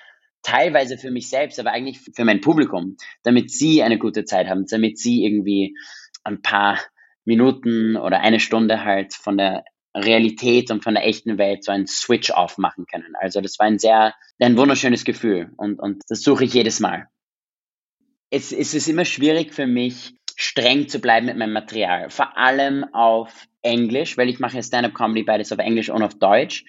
teilweise 0.42 0.96
für 0.96 1.10
mich 1.10 1.28
selbst, 1.28 1.58
aber 1.58 1.72
eigentlich 1.72 2.00
für 2.00 2.25
mein 2.25 2.40
Publikum, 2.40 2.96
damit 3.25 3.50
sie 3.50 3.82
eine 3.82 3.98
gute 3.98 4.25
Zeit 4.25 4.48
haben, 4.48 4.66
damit 4.66 4.98
sie 4.98 5.25
irgendwie 5.25 5.76
ein 6.22 6.42
paar 6.42 6.78
Minuten 7.25 7.96
oder 7.96 8.20
eine 8.20 8.40
Stunde 8.40 8.84
halt 8.84 9.14
von 9.14 9.37
der 9.37 9.64
Realität 9.97 10.71
und 10.71 10.85
von 10.85 10.95
der 10.95 11.07
echten 11.07 11.38
Welt 11.38 11.64
so 11.64 11.73
einen 11.73 11.87
Switch 11.87 12.30
aufmachen 12.30 12.87
können. 12.87 13.14
Also 13.21 13.40
das 13.40 13.59
war 13.59 13.66
ein 13.66 13.78
sehr, 13.78 14.14
ein 14.38 14.57
wunderschönes 14.57 15.04
Gefühl 15.04 15.50
und, 15.57 15.80
und 15.80 16.02
das 16.09 16.23
suche 16.23 16.45
ich 16.45 16.54
jedes 16.54 16.80
Mal. 16.80 17.09
Es, 18.30 18.52
es 18.52 18.75
ist 18.75 18.88
immer 18.88 19.04
schwierig 19.04 19.54
für 19.54 19.66
mich, 19.66 20.14
streng 20.37 20.88
zu 20.88 21.00
bleiben 21.00 21.26
mit 21.26 21.37
meinem 21.37 21.52
Material. 21.52 22.11
Vor 22.11 22.37
allem 22.37 22.85
auf 22.92 23.49
Englisch, 23.62 24.16
weil 24.16 24.28
ich 24.28 24.38
mache 24.38 24.62
Stand-up-Comedy 24.62 25.25
beides 25.25 25.50
auf 25.52 25.59
Englisch 25.59 25.90
und 25.90 26.02
auf 26.02 26.14
Deutsch. 26.14 26.64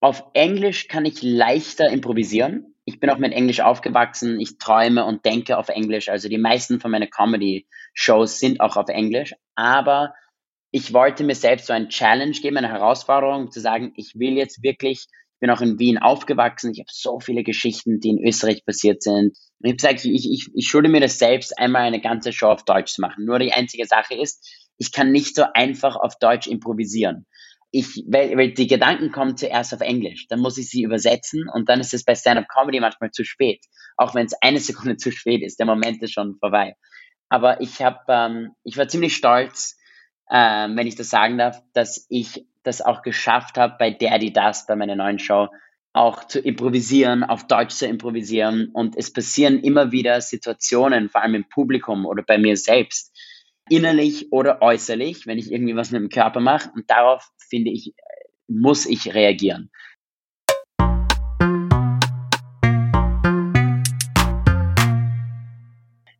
Auf 0.00 0.24
Englisch 0.32 0.88
kann 0.88 1.04
ich 1.04 1.22
leichter 1.22 1.90
improvisieren. 1.90 2.74
Ich 2.86 2.98
bin 2.98 3.10
auch 3.10 3.18
mit 3.18 3.32
Englisch 3.32 3.60
aufgewachsen. 3.60 4.40
Ich 4.40 4.56
träume 4.56 5.04
und 5.04 5.26
denke 5.26 5.58
auf 5.58 5.68
Englisch. 5.68 6.08
Also 6.08 6.28
die 6.28 6.38
meisten 6.38 6.80
von 6.80 6.90
meinen 6.90 7.10
Comedy-Shows 7.10 8.40
sind 8.40 8.60
auch 8.60 8.76
auf 8.76 8.88
Englisch. 8.88 9.34
Aber 9.54 10.14
ich 10.70 10.92
wollte 10.92 11.24
mir 11.24 11.34
selbst 11.34 11.66
so 11.66 11.72
ein 11.72 11.88
Challenge 11.88 12.32
geben, 12.32 12.56
eine 12.56 12.68
Herausforderung, 12.68 13.50
zu 13.50 13.60
sagen, 13.60 13.92
ich 13.96 14.14
will 14.16 14.34
jetzt 14.36 14.62
wirklich, 14.62 15.06
ich 15.08 15.40
bin 15.40 15.50
auch 15.50 15.60
in 15.60 15.78
Wien 15.78 15.98
aufgewachsen, 15.98 16.72
ich 16.72 16.80
habe 16.80 16.90
so 16.90 17.18
viele 17.18 17.42
Geschichten, 17.42 17.98
die 17.98 18.10
in 18.10 18.24
Österreich 18.24 18.64
passiert 18.64 19.02
sind. 19.02 19.36
Und 19.58 19.62
ich 19.62 19.70
habe 19.70 19.76
gesagt, 19.76 20.04
ich, 20.04 20.30
ich, 20.30 20.48
ich 20.54 20.68
schulde 20.68 20.88
mir 20.88 21.00
das 21.00 21.18
selbst, 21.18 21.58
einmal 21.58 21.82
eine 21.82 22.00
ganze 22.00 22.32
Show 22.32 22.48
auf 22.48 22.64
Deutsch 22.64 22.94
zu 22.94 23.00
machen. 23.00 23.24
Nur 23.24 23.38
die 23.38 23.52
einzige 23.52 23.86
Sache 23.86 24.14
ist, 24.14 24.46
ich 24.78 24.92
kann 24.92 25.10
nicht 25.10 25.34
so 25.34 25.44
einfach 25.54 25.96
auf 25.96 26.18
Deutsch 26.18 26.46
improvisieren. 26.46 27.26
Ich, 27.72 28.04
weil, 28.08 28.36
weil 28.36 28.52
die 28.52 28.66
Gedanken 28.66 29.12
kommen 29.12 29.36
zuerst 29.36 29.72
auf 29.72 29.80
Englisch, 29.80 30.26
dann 30.28 30.40
muss 30.40 30.58
ich 30.58 30.68
sie 30.68 30.82
übersetzen 30.82 31.48
und 31.52 31.68
dann 31.68 31.80
ist 31.80 31.94
es 31.94 32.04
bei 32.04 32.16
Stand-up 32.16 32.46
Comedy 32.48 32.80
manchmal 32.80 33.12
zu 33.12 33.24
spät, 33.24 33.64
auch 33.96 34.14
wenn 34.14 34.26
es 34.26 34.34
eine 34.40 34.58
Sekunde 34.58 34.96
zu 34.98 35.12
spät 35.12 35.42
ist, 35.42 35.58
der 35.58 35.66
Moment 35.66 36.02
ist 36.02 36.12
schon 36.12 36.36
vorbei. 36.38 36.74
Aber 37.28 37.60
ich 37.60 37.80
habe, 37.80 38.00
ähm, 38.08 38.50
ich 38.64 38.76
war 38.76 38.88
ziemlich 38.88 39.14
stolz, 39.14 39.79
ähm, 40.30 40.76
wenn 40.76 40.86
ich 40.86 40.94
das 40.94 41.10
sagen 41.10 41.38
darf, 41.38 41.62
dass 41.72 42.06
ich 42.08 42.46
das 42.62 42.80
auch 42.82 43.02
geschafft 43.02 43.58
habe, 43.58 43.76
bei 43.78 43.90
Daddy 43.90 44.32
Das, 44.32 44.66
bei 44.66 44.76
meiner 44.76 44.94
neuen 44.94 45.18
Show, 45.18 45.48
auch 45.92 46.24
zu 46.24 46.38
improvisieren, 46.38 47.24
auf 47.24 47.48
Deutsch 47.48 47.74
zu 47.74 47.86
improvisieren. 47.86 48.68
Und 48.72 48.96
es 48.96 49.12
passieren 49.12 49.60
immer 49.60 49.90
wieder 49.90 50.20
Situationen, 50.20 51.08
vor 51.08 51.22
allem 51.22 51.34
im 51.34 51.48
Publikum 51.48 52.06
oder 52.06 52.22
bei 52.22 52.38
mir 52.38 52.56
selbst, 52.56 53.12
innerlich 53.68 54.30
oder 54.30 54.62
äußerlich, 54.62 55.26
wenn 55.26 55.38
ich 55.38 55.50
irgendwie 55.50 55.74
was 55.74 55.90
mit 55.90 56.00
dem 56.00 56.10
Körper 56.10 56.40
mache. 56.40 56.70
Und 56.74 56.88
darauf, 56.88 57.28
finde 57.48 57.72
ich, 57.72 57.94
muss 58.46 58.86
ich 58.86 59.12
reagieren. 59.14 59.70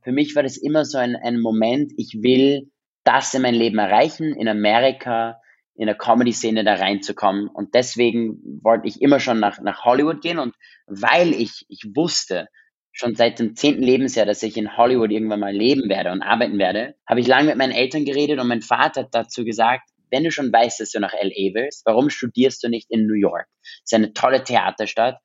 Für 0.03 0.13
mich 0.13 0.35
war 0.35 0.43
das 0.43 0.57
immer 0.57 0.85
so 0.85 0.99
ein, 0.99 1.15
ein 1.15 1.39
Moment, 1.39 1.93
ich 1.97 2.23
will 2.23 2.71
das 3.05 3.33
in 3.35 3.43
mein 3.43 3.55
Leben 3.55 3.79
erreichen, 3.79 4.35
in 4.35 4.49
Amerika, 4.49 5.41
in 5.75 5.87
der 5.87 5.97
Comedy-Szene 5.97 6.65
da 6.65 6.75
reinzukommen. 6.75 7.49
Und 7.49 7.75
deswegen 7.75 8.61
wollte 8.63 8.87
ich 8.87 9.01
immer 9.01 9.21
schon 9.21 9.41
nach, 9.41 9.61
nach 9.61 9.85
Hollywood 9.85 10.21
gehen. 10.21 10.39
Und 10.39 10.55
weil 10.87 11.33
ich, 11.33 11.65
ich 11.69 11.85
wusste, 11.95 12.49
schon 12.93 13.15
seit 13.15 13.39
dem 13.39 13.57
zehnten 13.57 13.83
Lebensjahr, 13.83 14.27
dass 14.27 14.43
ich 14.43 14.57
in 14.57 14.77
Hollywood 14.77 15.11
irgendwann 15.11 15.41
mal 15.41 15.55
leben 15.55 15.89
werde 15.89 16.13
und 16.13 16.23
arbeiten 16.23 16.59
werde, 16.59 16.97
habe 17.09 17.21
ich 17.21 17.27
lange 17.27 17.49
mit 17.49 17.57
meinen 17.57 17.73
Eltern 17.73 18.05
geredet 18.05 18.39
und 18.41 18.49
mein 18.49 18.63
Vater 18.63 19.03
hat 19.03 19.15
dazu 19.15 19.45
gesagt, 19.45 19.89
wenn 20.11 20.25
du 20.25 20.33
schon 20.33 20.53
weißt, 20.53 20.81
dass 20.81 20.91
du 20.91 21.01
nach 21.01 21.13
LA 21.13 21.55
willst, 21.55 21.87
warum 21.87 22.11
studierst 22.11 22.63
du 22.65 22.69
nicht 22.69 22.91
in 22.91 23.07
New 23.07 23.15
York? 23.15 23.47
Es 23.63 23.93
ist 23.93 23.95
eine 23.95 24.13
tolle 24.13 24.43
Theaterstadt. 24.43 25.19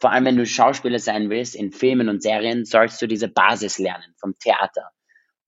Vor 0.00 0.12
allem, 0.12 0.24
wenn 0.24 0.36
du 0.36 0.46
Schauspieler 0.46 0.98
sein 0.98 1.28
willst, 1.28 1.56
in 1.56 1.72
Filmen 1.72 2.08
und 2.08 2.22
Serien, 2.22 2.64
sollst 2.64 3.02
du 3.02 3.06
diese 3.06 3.28
Basis 3.28 3.78
lernen 3.78 4.14
vom 4.18 4.38
Theater. 4.38 4.90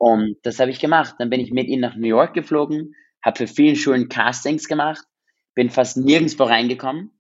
Und 0.03 0.39
das 0.43 0.59
habe 0.59 0.73
ich 0.73 0.81
gemacht. 0.81 1.15
Dann 1.21 1.31
bin 1.31 1.39
ich 1.39 1.53
mit 1.53 1.69
ihnen 1.69 1.81
nach 1.81 1.95
New 1.95 2.09
York 2.09 2.35
geflogen, 2.35 2.97
habe 3.25 3.39
für 3.39 3.47
vielen 3.47 3.77
Schulen 3.77 4.09
Castings 4.09 4.67
gemacht, 4.67 5.05
bin 5.55 5.71
fast 5.71 5.97
nirgendwo 5.97 6.43
reingekommen. 6.43 7.13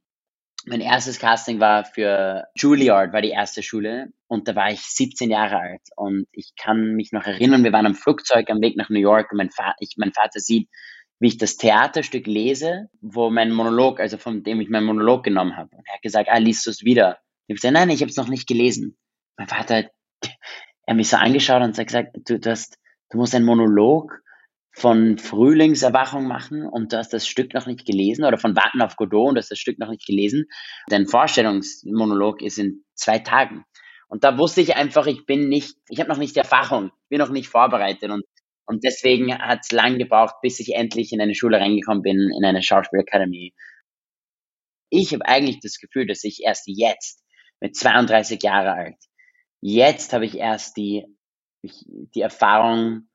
Mein 0.66 0.80
erstes 0.80 1.20
Casting 1.20 1.60
war 1.60 1.84
für 1.84 2.48
Juilliard, 2.56 3.12
war 3.12 3.22
die 3.22 3.30
erste 3.30 3.62
Schule. 3.62 4.08
Und 4.26 4.48
da 4.48 4.56
war 4.56 4.72
ich 4.72 4.80
17 4.80 5.30
Jahre 5.30 5.60
alt. 5.60 5.82
Und 5.94 6.26
ich 6.32 6.54
kann 6.56 6.96
mich 6.96 7.12
noch 7.12 7.22
erinnern, 7.22 7.62
wir 7.62 7.72
waren 7.72 7.86
am 7.86 7.94
Flugzeug 7.94 8.50
am 8.50 8.60
Weg 8.60 8.76
nach 8.76 8.88
New 8.88 8.98
York 8.98 9.30
und 9.30 9.38
mein, 9.38 9.50
Vater, 9.50 9.76
ich, 9.78 9.94
mein 9.96 10.12
Vater 10.12 10.40
sieht, 10.40 10.68
wie 11.20 11.28
ich 11.28 11.38
das 11.38 11.58
Theaterstück 11.58 12.26
lese, 12.26 12.88
wo 13.00 13.30
mein 13.30 13.52
Monolog, 13.52 14.00
also 14.00 14.18
von 14.18 14.42
dem 14.42 14.60
ich 14.60 14.70
meinen 14.70 14.86
Monolog 14.86 15.22
genommen 15.22 15.56
habe. 15.56 15.76
Und 15.76 15.86
er 15.86 15.94
hat 15.94 16.02
gesagt, 16.02 16.28
ah, 16.28 16.38
liest 16.38 16.66
du 16.66 16.70
es 16.70 16.82
wieder? 16.82 17.20
Ich 17.46 17.52
habe 17.52 17.54
gesagt, 17.54 17.74
nein, 17.74 17.90
ich 17.90 18.00
habe 18.00 18.10
es 18.10 18.16
noch 18.16 18.28
nicht 18.28 18.48
gelesen. 18.48 18.98
Mein 19.36 19.46
Vater 19.46 19.76
hat 19.76 19.90
er 20.86 20.94
mich 20.94 21.08
so 21.08 21.16
angeschaut 21.16 21.62
und 21.62 21.78
hat 21.78 21.86
gesagt, 21.86 22.16
du, 22.28 22.38
du, 22.38 22.50
hast, 22.50 22.78
du 23.10 23.18
musst 23.18 23.34
einen 23.34 23.44
Monolog 23.44 24.22
von 24.74 25.18
Frühlingserwachung 25.18 26.26
machen 26.26 26.66
und 26.66 26.92
du 26.92 26.96
hast 26.96 27.12
das 27.12 27.26
Stück 27.26 27.52
noch 27.54 27.66
nicht 27.66 27.84
gelesen 27.84 28.24
oder 28.24 28.38
von 28.38 28.56
Warten 28.56 28.80
auf 28.80 28.96
Godot 28.96 29.28
und 29.28 29.34
du 29.34 29.38
hast 29.38 29.50
das 29.50 29.58
Stück 29.58 29.78
noch 29.78 29.90
nicht 29.90 30.06
gelesen. 30.06 30.46
Dein 30.88 31.06
Vorstellungsmonolog 31.06 32.40
ist 32.42 32.58
in 32.58 32.84
zwei 32.94 33.18
Tagen. 33.18 33.64
Und 34.08 34.24
da 34.24 34.38
wusste 34.38 34.60
ich 34.60 34.76
einfach, 34.76 35.06
ich 35.06 35.26
bin 35.26 35.48
nicht, 35.48 35.76
ich 35.88 36.00
habe 36.00 36.08
noch 36.10 36.18
nicht 36.18 36.36
die 36.36 36.40
Erfahrung, 36.40 36.90
bin 37.08 37.18
noch 37.18 37.30
nicht 37.30 37.48
vorbereitet 37.48 38.10
und, 38.10 38.24
und 38.66 38.84
deswegen 38.84 39.36
hat 39.38 39.60
es 39.62 39.72
lang 39.72 39.98
gebraucht, 39.98 40.36
bis 40.42 40.60
ich 40.60 40.74
endlich 40.74 41.12
in 41.12 41.20
eine 41.20 41.34
Schule 41.34 41.58
reingekommen 41.58 42.02
bin, 42.02 42.30
in 42.36 42.44
eine 42.44 42.62
Schauspielakademie. 42.62 43.54
Ich 44.90 45.12
habe 45.12 45.26
eigentlich 45.26 45.60
das 45.60 45.78
Gefühl, 45.78 46.06
dass 46.06 46.24
ich 46.24 46.42
erst 46.44 46.64
jetzt, 46.66 47.22
mit 47.60 47.76
32 47.76 48.42
Jahre 48.42 48.72
alt, 48.72 48.96
Jetzt 49.62 50.12
habe 50.12 50.26
ich 50.26 50.37
erst 50.37 50.76
die, 50.76 51.07
die 51.62 52.21
Erfahrung, 52.21 53.09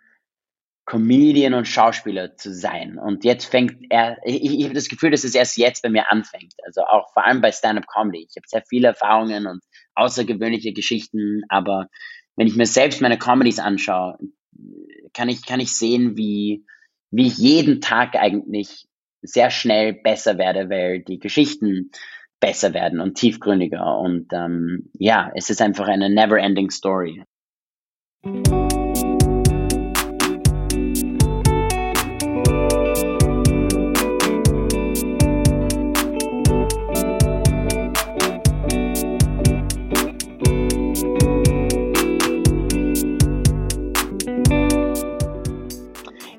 Comedian 0.86 1.54
und 1.54 1.68
Schauspieler 1.68 2.38
zu 2.38 2.54
sein. 2.54 2.98
Und 2.98 3.26
jetzt 3.26 3.46
fängt 3.46 3.76
er, 3.90 4.18
ich, 4.24 4.42
ich 4.42 4.64
habe 4.64 4.74
das 4.74 4.88
Gefühl, 4.88 5.12
dass 5.12 5.26
es 5.26 5.36
erst 5.36 5.58
jetzt 5.58 5.84
bei 5.84 5.90
mir 5.90 6.10
anfängt. 6.10 6.54
Also 6.64 6.82
auch 6.84 7.12
vor 7.12 7.26
allem 7.26 7.42
bei 7.42 7.52
Stand-up-Comedy. 7.52 8.26
Ich 8.30 8.38
habe 8.38 8.48
sehr 8.48 8.64
viele 8.68 8.88
Erfahrungen 8.88 9.48
und 9.48 9.62
außergewöhnliche 9.96 10.72
Geschichten, 10.72 11.42
aber 11.50 11.90
wenn 12.38 12.48
ich 12.48 12.56
mir 12.56 12.66
selbst 12.66 13.02
meine 13.02 13.18
Comedies 13.18 13.60
anschaue, 13.60 14.18
kann 15.14 15.28
ich, 15.28 15.46
kann 15.46 15.60
ich 15.60 15.76
sehen, 15.76 16.16
wie, 16.16 16.66
wie 17.12 17.28
ich 17.28 17.38
jeden 17.38 17.82
Tag 17.82 18.16
eigentlich 18.16 18.88
sehr 19.22 19.52
schnell 19.52 19.92
besser 19.92 20.38
werde, 20.38 20.70
weil 20.70 21.04
die 21.04 21.20
Geschichten 21.20 21.92
besser 22.40 22.74
werden 22.74 23.00
und 23.00 23.16
tiefgründiger. 23.16 23.98
Und 24.00 24.32
ähm, 24.34 24.90
ja, 24.94 25.32
es 25.36 25.50
ist 25.50 25.62
einfach 25.62 25.88
eine 25.88 26.10
never-ending 26.10 26.70
Story. 26.70 27.24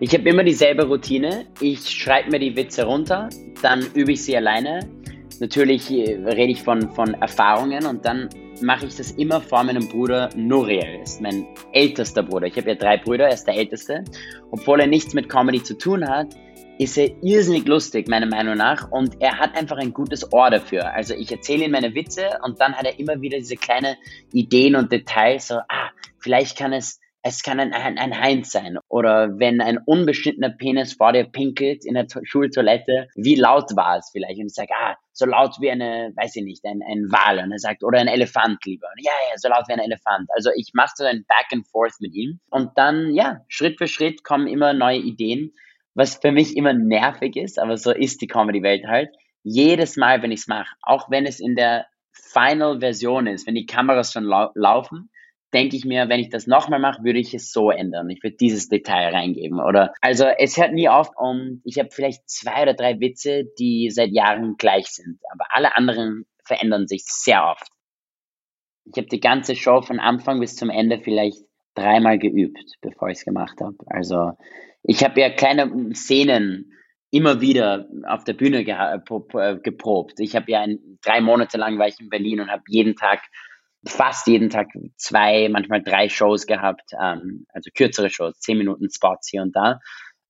Ich 0.00 0.14
habe 0.14 0.28
immer 0.31 0.45
dieselbe 0.45 0.87
Routine. 0.87 1.47
Ich 1.61 1.90
schreibe 1.90 2.31
mir 2.31 2.38
die 2.38 2.57
Witze 2.57 2.85
runter, 2.85 3.28
dann 3.61 3.85
übe 3.95 4.12
ich 4.12 4.23
sie 4.23 4.37
alleine 4.37 4.88
Natürlich 5.40 5.90
äh, 5.90 6.16
rede 6.25 6.52
ich 6.52 6.62
von, 6.62 6.90
von 6.92 7.14
Erfahrungen 7.14 7.87
und 7.87 8.04
dann 8.04 8.28
mache 8.61 8.87
ich 8.87 8.97
das 8.97 9.12
immer 9.12 9.40
vor 9.40 9.62
meinem 9.62 9.88
Bruder 9.88 10.30
Nuriel, 10.35 11.00
ist 11.02 11.21
mein 11.21 11.47
ältester 11.73 12.23
Bruder. 12.23 12.47
Ich 12.47 12.57
habe 12.57 12.71
ja 12.71 12.75
drei 12.75 12.97
Brüder, 12.97 13.26
er 13.26 13.35
ist 13.35 13.47
der 13.47 13.57
älteste. 13.57 14.04
Obwohl 14.50 14.80
er 14.80 14.87
nichts 14.87 15.14
mit 15.14 15.28
Comedy 15.28 15.62
zu 15.62 15.78
tun 15.78 16.09
hat, 16.09 16.35
ist 16.78 16.97
er 16.97 17.11
irrsinnig 17.23 17.66
lustig, 17.66 18.09
meiner 18.09 18.26
Meinung 18.26 18.57
nach. 18.57 18.90
Und 18.90 19.21
er 19.21 19.38
hat 19.38 19.57
einfach 19.57 19.76
ein 19.76 19.92
gutes 19.92 20.33
Ohr 20.33 20.50
dafür. 20.50 20.92
Also 20.92 21.14
ich 21.14 21.30
erzähle 21.30 21.64
ihm 21.64 21.73
meine 21.73 21.95
Witze 21.95 22.38
und 22.45 22.61
dann 22.61 22.75
hat 22.75 22.87
er 22.87 22.99
immer 22.99 23.21
wieder 23.21 23.38
diese 23.38 23.57
kleinen 23.57 23.97
Ideen 24.33 24.76
und 24.76 24.90
Details, 24.90 25.49
so, 25.49 25.57
ah, 25.57 25.90
vielleicht 26.18 26.57
kann 26.57 26.73
es 26.73 27.00
es 27.28 27.42
kann 27.42 27.61
ein, 27.61 27.73
ein, 27.73 27.99
ein 27.99 28.18
Heinz 28.18 28.50
sein. 28.50 28.78
Oder 28.88 29.38
wenn 29.38 29.61
ein 29.61 29.78
unbeschnittener 29.85 30.50
Penis 30.50 30.94
vor 30.94 31.12
dir 31.12 31.25
pinkelt 31.25 31.85
in 31.85 31.94
der 31.94 32.06
Schultoilette, 32.23 33.08
wie 33.14 33.35
laut 33.35 33.76
war 33.76 33.99
es 33.99 34.11
vielleicht? 34.11 34.40
Und 34.40 34.47
ich 34.47 34.54
sage, 34.54 34.73
ah, 34.75 34.97
so 35.12 35.26
laut 35.26 35.56
wie 35.61 35.70
eine, 35.70 36.12
weiß 36.16 36.37
ich 36.37 36.44
nicht, 36.44 36.64
ein, 36.64 36.80
ein 36.82 37.11
Wal. 37.11 37.38
Und 37.38 37.52
er 37.52 37.58
sagt, 37.58 37.85
oder 37.85 37.99
ein 37.99 38.08
Elefant 38.08 38.64
lieber. 38.64 38.88
Und 38.97 39.04
ja, 39.04 39.12
ja, 39.30 39.37
so 39.37 39.49
laut 39.49 39.64
wie 39.68 39.75
ein 39.75 39.78
Elefant. 39.78 40.28
Also 40.35 40.50
ich 40.56 40.70
mache 40.75 40.92
so 40.97 41.04
ein 41.04 41.25
Back 41.28 41.47
and 41.52 41.66
Forth 41.66 42.00
mit 42.00 42.14
ihm. 42.14 42.40
Und 42.50 42.70
dann, 42.76 43.14
ja, 43.14 43.42
Schritt 43.49 43.78
für 43.78 43.88
Schritt 43.88 44.25
kommen 44.25 44.47
immer 44.47 44.73
neue 44.73 44.99
Ideen. 44.99 45.52
Was 45.94 46.16
für 46.16 46.32
mich 46.32 46.56
immer 46.56 46.73
nervig 46.73 47.37
ist, 47.37 47.58
aber 47.58 47.76
so 47.76 47.90
ist 47.90 48.23
die 48.23 48.28
Comedy-Welt 48.28 48.87
halt. 48.87 49.11
Jedes 49.42 49.97
Mal, 49.97 50.23
wenn 50.23 50.30
ich 50.30 50.40
es 50.40 50.47
mache, 50.47 50.75
auch 50.82 51.11
wenn 51.11 51.26
es 51.26 51.40
in 51.40 51.56
der 51.56 51.87
Final-Version 52.12 53.26
ist, 53.26 53.47
wenn 53.47 53.54
die 53.54 53.66
Kameras 53.66 54.12
schon 54.12 54.25
lau 54.25 54.50
laufen, 54.54 55.11
denke 55.55 55.76
ich 55.76 55.85
mir, 55.85 56.09
wenn 56.09 56.21
ich 56.21 56.28
das 56.28 56.47
nochmal 56.47 56.81
mache, 56.81 57.02
würde 57.05 57.19
ich 57.19 57.35
es 57.35 57.52
so 57.52 57.71
ändern. 57.71 58.11
Ich 58.11 58.23
würde 58.23 58.37
dieses 58.37 58.69
Detail 58.69 59.14
reingeben. 59.14 59.61
Oder 59.61 59.93
also 60.00 60.26
es 60.26 60.57
hört 60.57 60.73
nie 60.73 60.88
auf 60.88 61.11
und 61.17 61.62
ich 61.64 61.78
habe 61.78 61.90
vielleicht 61.90 62.28
zwei 62.28 62.62
oder 62.62 62.75
drei 62.75 63.00
Witze, 63.00 63.45
die 63.59 63.90
seit 63.90 64.11
Jahren 64.11 64.57
gleich 64.57 64.87
sind. 64.88 65.21
Aber 65.33 65.47
alle 65.50 65.76
anderen 65.76 66.26
verändern 66.45 66.87
sich 66.87 67.05
sehr 67.05 67.45
oft. 67.45 67.69
Ich 68.85 68.97
habe 68.97 69.09
die 69.09 69.21
ganze 69.21 69.55
Show 69.55 69.83
von 69.83 70.00
Anfang 70.00 70.40
bis 70.40 70.57
zum 70.57 70.71
Ende 70.71 71.00
vielleicht 71.00 71.43
dreimal 71.75 72.19
geübt, 72.19 72.76
bevor 72.81 73.09
ich 73.09 73.19
es 73.19 73.25
gemacht 73.25 73.61
habe. 73.61 73.76
Also 73.87 74.33
ich 74.83 75.05
habe 75.05 75.21
ja 75.21 75.31
kleine 75.31 75.95
Szenen 75.95 76.73
immer 77.11 77.40
wieder 77.40 77.88
auf 78.07 78.25
der 78.25 78.35
Bühne 78.35 78.64
geprobt. 78.64 80.21
Ich 80.21 80.37
habe 80.37 80.50
ja 80.50 80.61
ein, 80.61 80.99
drei 81.02 81.21
Monate 81.21 81.57
lang 81.57 81.78
war 81.78 81.88
ich 81.88 82.00
in 82.00 82.11
Berlin 82.11 82.40
und 82.40 82.50
habe 82.50 82.62
jeden 82.69 82.97
Tag, 82.97 83.23
fast 83.87 84.26
jeden 84.26 84.50
Tag 84.50 84.68
zwei, 84.97 85.49
manchmal 85.49 85.82
drei 85.82 86.08
Shows 86.08 86.47
gehabt, 86.47 86.92
ähm, 87.00 87.47
also 87.52 87.70
kürzere 87.75 88.11
Shows, 88.11 88.38
zehn 88.40 88.58
Minuten 88.58 88.90
Spots 88.90 89.28
hier 89.28 89.42
und 89.42 89.54
da. 89.54 89.80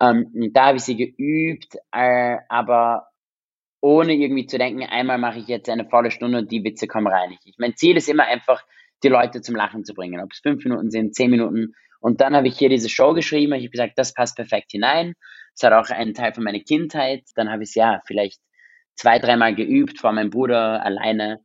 Ähm, 0.00 0.50
da 0.52 0.66
habe 0.66 0.76
ich 0.78 0.84
sie 0.84 0.96
geübt, 0.96 1.76
äh, 1.92 2.36
aber 2.48 3.08
ohne 3.80 4.14
irgendwie 4.14 4.46
zu 4.46 4.58
denken, 4.58 4.82
einmal 4.82 5.18
mache 5.18 5.38
ich 5.38 5.48
jetzt 5.48 5.68
eine 5.68 5.88
volle 5.88 6.10
Stunde 6.10 6.38
und 6.38 6.50
die 6.50 6.64
Witze 6.64 6.86
kommen 6.86 7.06
rein. 7.06 7.36
Ich, 7.44 7.54
mein 7.58 7.76
Ziel 7.76 7.96
ist 7.96 8.08
immer 8.08 8.24
einfach, 8.24 8.64
die 9.02 9.08
Leute 9.08 9.40
zum 9.40 9.54
Lachen 9.54 9.84
zu 9.84 9.94
bringen, 9.94 10.20
ob 10.20 10.32
es 10.32 10.40
fünf 10.40 10.64
Minuten 10.64 10.90
sind, 10.90 11.14
zehn 11.14 11.30
Minuten. 11.30 11.74
Und 12.00 12.20
dann 12.20 12.34
habe 12.34 12.48
ich 12.48 12.58
hier 12.58 12.68
diese 12.68 12.88
Show 12.88 13.14
geschrieben, 13.14 13.52
ich 13.54 13.62
habe 13.62 13.70
gesagt, 13.70 13.92
das 13.96 14.14
passt 14.14 14.36
perfekt 14.36 14.72
hinein. 14.72 15.14
Es 15.54 15.62
hat 15.62 15.72
auch 15.72 15.90
einen 15.90 16.14
Teil 16.14 16.32
von 16.32 16.44
meiner 16.44 16.60
Kindheit. 16.60 17.24
Dann 17.34 17.50
habe 17.50 17.62
ich 17.62 17.70
es 17.70 17.74
ja 17.74 18.00
vielleicht 18.06 18.40
zwei, 18.94 19.18
dreimal 19.18 19.54
geübt 19.54 19.98
vor 19.98 20.12
meinem 20.12 20.30
Bruder 20.30 20.84
alleine. 20.84 21.40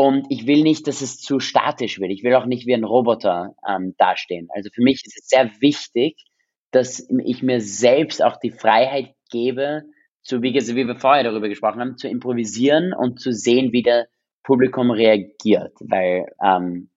Und 0.00 0.26
ich 0.30 0.46
will 0.46 0.62
nicht, 0.62 0.86
dass 0.86 1.00
es 1.00 1.18
zu 1.18 1.40
statisch 1.40 1.98
wird. 1.98 2.12
Ich 2.12 2.22
will 2.22 2.32
auch 2.36 2.46
nicht 2.46 2.68
wie 2.68 2.74
ein 2.74 2.84
Roboter 2.84 3.56
ähm, 3.68 3.96
dastehen. 3.98 4.46
Also 4.54 4.70
für 4.72 4.80
mich 4.80 5.02
ist 5.04 5.18
es 5.18 5.26
sehr 5.26 5.50
wichtig, 5.58 6.24
dass 6.70 7.10
ich 7.24 7.42
mir 7.42 7.60
selbst 7.60 8.22
auch 8.22 8.36
die 8.36 8.52
Freiheit 8.52 9.16
gebe, 9.28 9.82
zu, 10.22 10.40
wie, 10.40 10.54
wie 10.54 10.86
wir 10.86 10.94
vorher 10.94 11.24
darüber 11.24 11.48
gesprochen 11.48 11.80
haben, 11.80 11.96
zu 11.96 12.06
improvisieren 12.06 12.92
und 12.92 13.18
zu 13.18 13.32
sehen, 13.32 13.72
wie 13.72 13.82
der 13.82 14.06
Publikum 14.44 14.92
reagiert. 14.92 15.72
Weil, 15.80 16.26
ähm, 16.40 16.90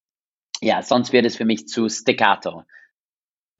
ja, 0.61 0.83
sonst 0.83 1.11
wird 1.11 1.25
es 1.25 1.35
für 1.35 1.45
mich 1.45 1.67
zu 1.67 1.89
staccato. 1.89 2.65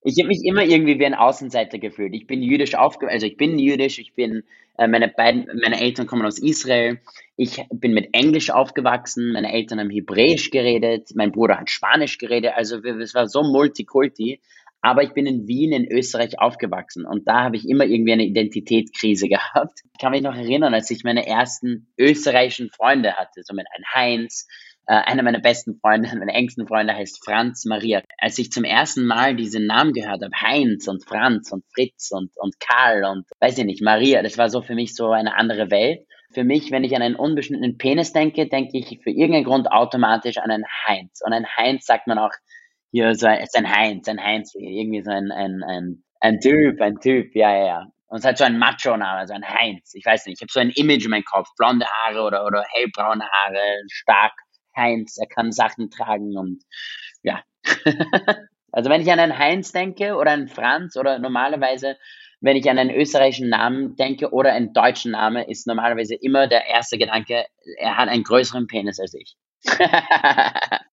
Ich 0.04 0.20
habe 0.20 0.28
mich 0.28 0.46
immer 0.46 0.66
irgendwie 0.66 1.00
wie 1.00 1.06
ein 1.08 1.16
Außenseiter 1.16 1.80
gefühlt. 1.80 2.14
Ich 2.14 2.28
bin 2.28 2.44
jüdisch 2.44 2.76
aufgewachsen, 2.76 3.16
also 3.16 3.26
ich 3.26 3.38
bin 3.38 3.58
jüdisch, 3.58 3.98
ich 3.98 4.14
bin, 4.14 4.44
meine 4.88 5.08
beiden, 5.08 5.48
meine 5.62 5.80
Eltern 5.80 6.08
kommen 6.08 6.26
aus 6.26 6.40
Israel. 6.40 7.00
Ich 7.36 7.64
bin 7.72 7.94
mit 7.94 8.10
Englisch 8.14 8.50
aufgewachsen, 8.50 9.34
meine 9.34 9.52
Eltern 9.52 9.80
haben 9.80 9.90
Hebräisch 9.90 10.52
geredet, 10.52 11.10
mein 11.16 11.32
Bruder 11.32 11.60
hat 11.60 11.70
Spanisch 11.70 12.18
geredet, 12.18 12.54
also 12.56 12.78
es 12.84 13.14
war 13.14 13.28
so 13.28 13.44
multikulti. 13.44 14.42
Aber 14.84 15.04
ich 15.04 15.14
bin 15.14 15.28
in 15.28 15.48
Wien 15.48 15.74
in 15.74 15.92
Österreich 15.92 16.40
aufgewachsen 16.40 17.06
und 17.06 17.28
da 17.28 17.44
habe 17.44 17.56
ich 17.56 17.70
immer 17.70 17.86
irgendwie 17.86 18.14
eine 18.14 18.26
Identitätskrise 18.26 19.28
gehabt. 19.30 19.82
Ich 19.94 20.00
kann 20.00 20.12
mich 20.12 20.24
noch 20.24 20.36
erinnern, 20.36 20.74
als 20.74 20.90
ich 20.90 21.04
meine 21.04 21.28
ersten 21.28 21.88
österreichischen 22.00 22.70
Freunde 22.70 23.14
hatte, 23.14 23.44
so 23.44 23.54
mit 23.54 23.68
einem 23.76 23.86
Heinz, 23.94 24.48
äh, 24.48 24.71
einer 24.86 25.24
meiner 25.24 25.40
besten 25.40 25.80
Freunde, 25.80 26.10
meine 26.18 26.34
engsten 26.34 26.68
Freunde 26.68 26.96
heißt 26.96 27.24
Franz 27.24 27.66
Maria. 27.66 28.02
Als 28.18 28.38
ich 28.38 28.52
zum 28.52 28.64
ersten 28.64 29.06
Mal 29.06 29.36
diesen 29.36 29.68
Namen 29.68 29.94
gehört 29.94 30.22
habe, 30.22 30.36
Heinz 30.36 30.88
und 30.88 31.04
Franz 31.04 31.52
und 31.52 31.64
Fritz 31.74 32.12
und, 32.12 32.32
und 32.36 32.60
Karl 32.60 33.06
und 33.06 33.26
weiß 33.40 33.58
ich 33.58 33.66
nicht, 33.66 33.82
Maria, 33.82 34.22
das 34.22 34.38
war 34.38 34.50
so 34.50 34.62
für 34.62 34.76
mich 34.76 34.96
so 34.96 35.12
eine 35.12 35.36
andere 35.36 35.72
Welt. 35.72 36.06
Für 36.34 36.44
mich, 36.46 36.72
wenn 36.72 36.86
ich 36.86 36.96
an 36.96 37.02
einen 37.02 37.16
unbeschnittenen 37.16 37.78
Penis 37.78 38.14
denke, 38.14 38.48
denke 38.48 38.78
ich 38.78 39.00
für 39.04 39.10
irgendeinen 39.10 39.44
Grund 39.44 39.72
automatisch 39.72 40.38
an 40.38 40.50
einen 40.50 40.66
Heinz. 40.88 41.22
Und 41.26 41.34
ein 41.34 41.46
Heinz 41.58 41.86
sagt 41.86 42.08
man 42.08 42.18
auch 42.18 42.32
hier 42.92 43.16
so 43.16 43.28
ist 43.28 43.58
ein 43.58 43.74
Heinz, 43.74 44.08
ein 44.08 44.22
Heinz, 44.22 44.54
irgendwie 44.56 45.02
so 45.02 45.12
ein, 45.12 45.32
ein, 45.32 45.64
ein, 45.64 46.04
ein 46.20 46.40
Typ, 46.40 46.82
ein 46.82 47.00
Typ, 47.00 47.34
ja, 47.36 47.56
ja, 47.56 47.66
ja. 47.66 47.86
Und 48.08 48.20
es 48.20 48.26
hat 48.26 48.38
so 48.38 48.44
ein 48.44 48.60
Macho-Name, 48.60 49.26
so 49.28 49.34
ein 49.34 49.48
Heinz. 49.48 49.94
Ich 49.94 50.06
weiß 50.06 50.26
nicht, 50.26 50.36
ich 50.38 50.42
habe 50.42 50.52
so 50.52 50.60
ein 50.60 50.72
Image 50.72 51.06
in 51.06 51.12
meinem 51.12 51.24
Kopf. 51.24 51.48
Blonde 51.58 51.86
Haare 51.86 52.22
oder, 52.22 52.46
oder 52.46 52.66
hellbraune 52.74 53.24
Haare, 53.24 53.60
stark. 53.90 54.34
Heinz, 54.76 55.18
er 55.18 55.28
kann 55.28 55.52
Sachen 55.52 55.90
tragen 55.90 56.38
und 56.38 56.64
ja. 57.24 57.42
also 58.72 58.90
wenn 58.90 59.02
ich 59.02 59.12
an 59.12 59.20
einen 59.20 59.38
Heinz 59.38 59.72
denke 59.72 60.16
oder 60.16 60.32
einen 60.32 60.48
Franz 60.48 60.96
oder 60.98 61.20
normalerweise, 61.20 61.98
wenn 62.40 62.56
ich 62.58 62.70
an 62.70 62.80
einen 62.80 62.90
österreichischen 62.90 63.50
Namen 63.50 63.96
denke 63.96 64.32
oder 64.32 64.54
einen 64.54 64.74
deutschen 64.74 65.12
Namen, 65.12 65.48
ist 65.48 65.68
normalerweise 65.68 66.16
immer 66.16 66.48
der 66.48 66.66
erste 66.66 66.98
Gedanke, 66.98 67.46
er 67.78 67.98
hat 67.98 68.10
einen 68.10 68.24
größeren 68.24 68.68
Penis 68.68 69.00
als 69.00 69.14
ich. 69.14 69.36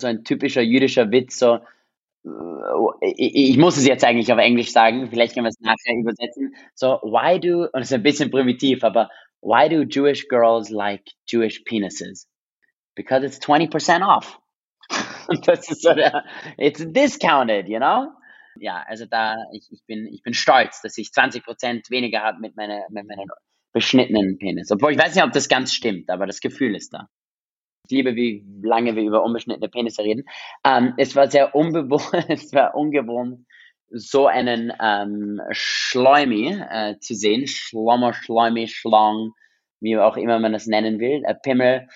so 0.00 0.06
ein 0.06 0.24
typischer 0.24 0.62
jüdischer 0.62 1.10
Witz, 1.10 1.38
so, 1.38 1.60
ich 3.00 3.56
muss 3.56 3.76
es 3.76 3.86
jetzt 3.86 4.04
eigentlich 4.04 4.32
auf 4.32 4.38
Englisch 4.38 4.72
sagen, 4.72 5.08
vielleicht 5.10 5.34
können 5.34 5.46
wir 5.46 5.50
es 5.50 5.60
nachher 5.60 5.96
übersetzen. 5.96 6.54
So, 6.74 6.98
why 7.02 7.38
do, 7.38 7.68
und 7.72 7.82
es 7.82 7.88
ist 7.88 7.94
ein 7.94 8.02
bisschen 8.02 8.30
primitiv, 8.30 8.82
aber 8.82 9.10
why 9.42 9.68
do 9.68 9.82
Jewish 9.82 10.26
girls 10.28 10.70
like 10.70 11.04
Jewish 11.26 11.62
penises? 11.64 12.28
Because 12.94 13.24
it's 13.24 13.38
20% 13.38 14.02
off. 14.06 14.40
Das 15.44 15.68
ist 15.68 15.82
so 15.82 15.92
der, 15.92 16.24
it's 16.56 16.84
discounted, 16.92 17.68
you 17.68 17.78
know? 17.78 18.12
Ja, 18.60 18.84
also 18.86 19.06
da, 19.06 19.34
ich, 19.52 19.66
ich, 19.72 19.84
bin, 19.84 20.06
ich 20.06 20.22
bin 20.22 20.34
stolz, 20.34 20.80
dass 20.82 20.96
ich 20.98 21.08
20% 21.08 21.90
weniger 21.90 22.22
habe 22.22 22.38
mit 22.38 22.56
meiner, 22.56 22.86
mit 22.90 23.08
meiner 23.08 23.24
beschnittenen 23.72 24.38
Penis. 24.38 24.70
Obwohl 24.70 24.92
ich 24.92 24.98
weiß 24.98 25.16
nicht, 25.16 25.24
ob 25.24 25.32
das 25.32 25.48
ganz 25.48 25.72
stimmt, 25.72 26.10
aber 26.10 26.26
das 26.26 26.40
Gefühl 26.40 26.76
ist 26.76 26.94
da. 26.94 27.08
Ich 27.86 27.90
liebe, 27.90 28.16
wie 28.16 28.44
lange 28.62 28.96
wir 28.96 29.04
über 29.04 29.22
unbeschnittene 29.22 29.68
Penisse 29.68 30.02
reden. 30.02 30.24
Ähm, 30.64 30.94
es 30.96 31.14
war 31.14 31.30
sehr 31.30 31.54
unbewohnt, 31.54 32.02
es 32.28 32.52
war 32.52 32.74
ungewohnt, 32.74 33.46
so 33.90 34.26
einen 34.26 34.72
ähm, 34.82 35.40
Schleumi 35.52 36.60
äh, 36.68 36.98
zu 36.98 37.14
sehen. 37.14 37.46
Schlommer, 37.46 38.12
Schleumi, 38.12 38.66
Schlong, 38.66 39.34
wie 39.78 39.96
auch 39.98 40.16
immer 40.16 40.40
man 40.40 40.52
das 40.52 40.66
nennen 40.66 40.98
will. 40.98 41.22
Äh, 41.24 41.36
Pimmel, 41.36 41.86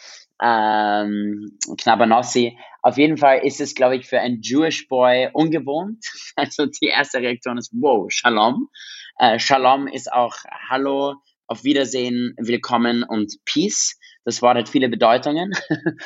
ähm, 0.40 1.58
Knabbernossi. 1.76 2.56
Auf 2.82 2.96
jeden 2.96 3.16
Fall 3.16 3.40
ist 3.40 3.60
es, 3.60 3.74
glaube 3.74 3.96
ich, 3.96 4.06
für 4.06 4.20
einen 4.20 4.40
Jewish 4.42 4.86
Boy 4.88 5.28
ungewohnt. 5.32 6.04
Also 6.36 6.66
die 6.66 6.86
erste 6.86 7.18
Reaktion 7.18 7.58
ist, 7.58 7.72
wow, 7.74 8.06
Shalom. 8.08 8.68
Äh, 9.18 9.40
Shalom 9.40 9.88
ist 9.88 10.12
auch 10.12 10.36
Hallo, 10.68 11.16
auf 11.48 11.64
Wiedersehen, 11.64 12.36
Willkommen 12.38 13.02
und 13.02 13.34
Peace. 13.44 13.98
Das 14.24 14.42
Wort 14.42 14.56
hat 14.56 14.68
viele 14.68 14.88
Bedeutungen. 14.88 15.52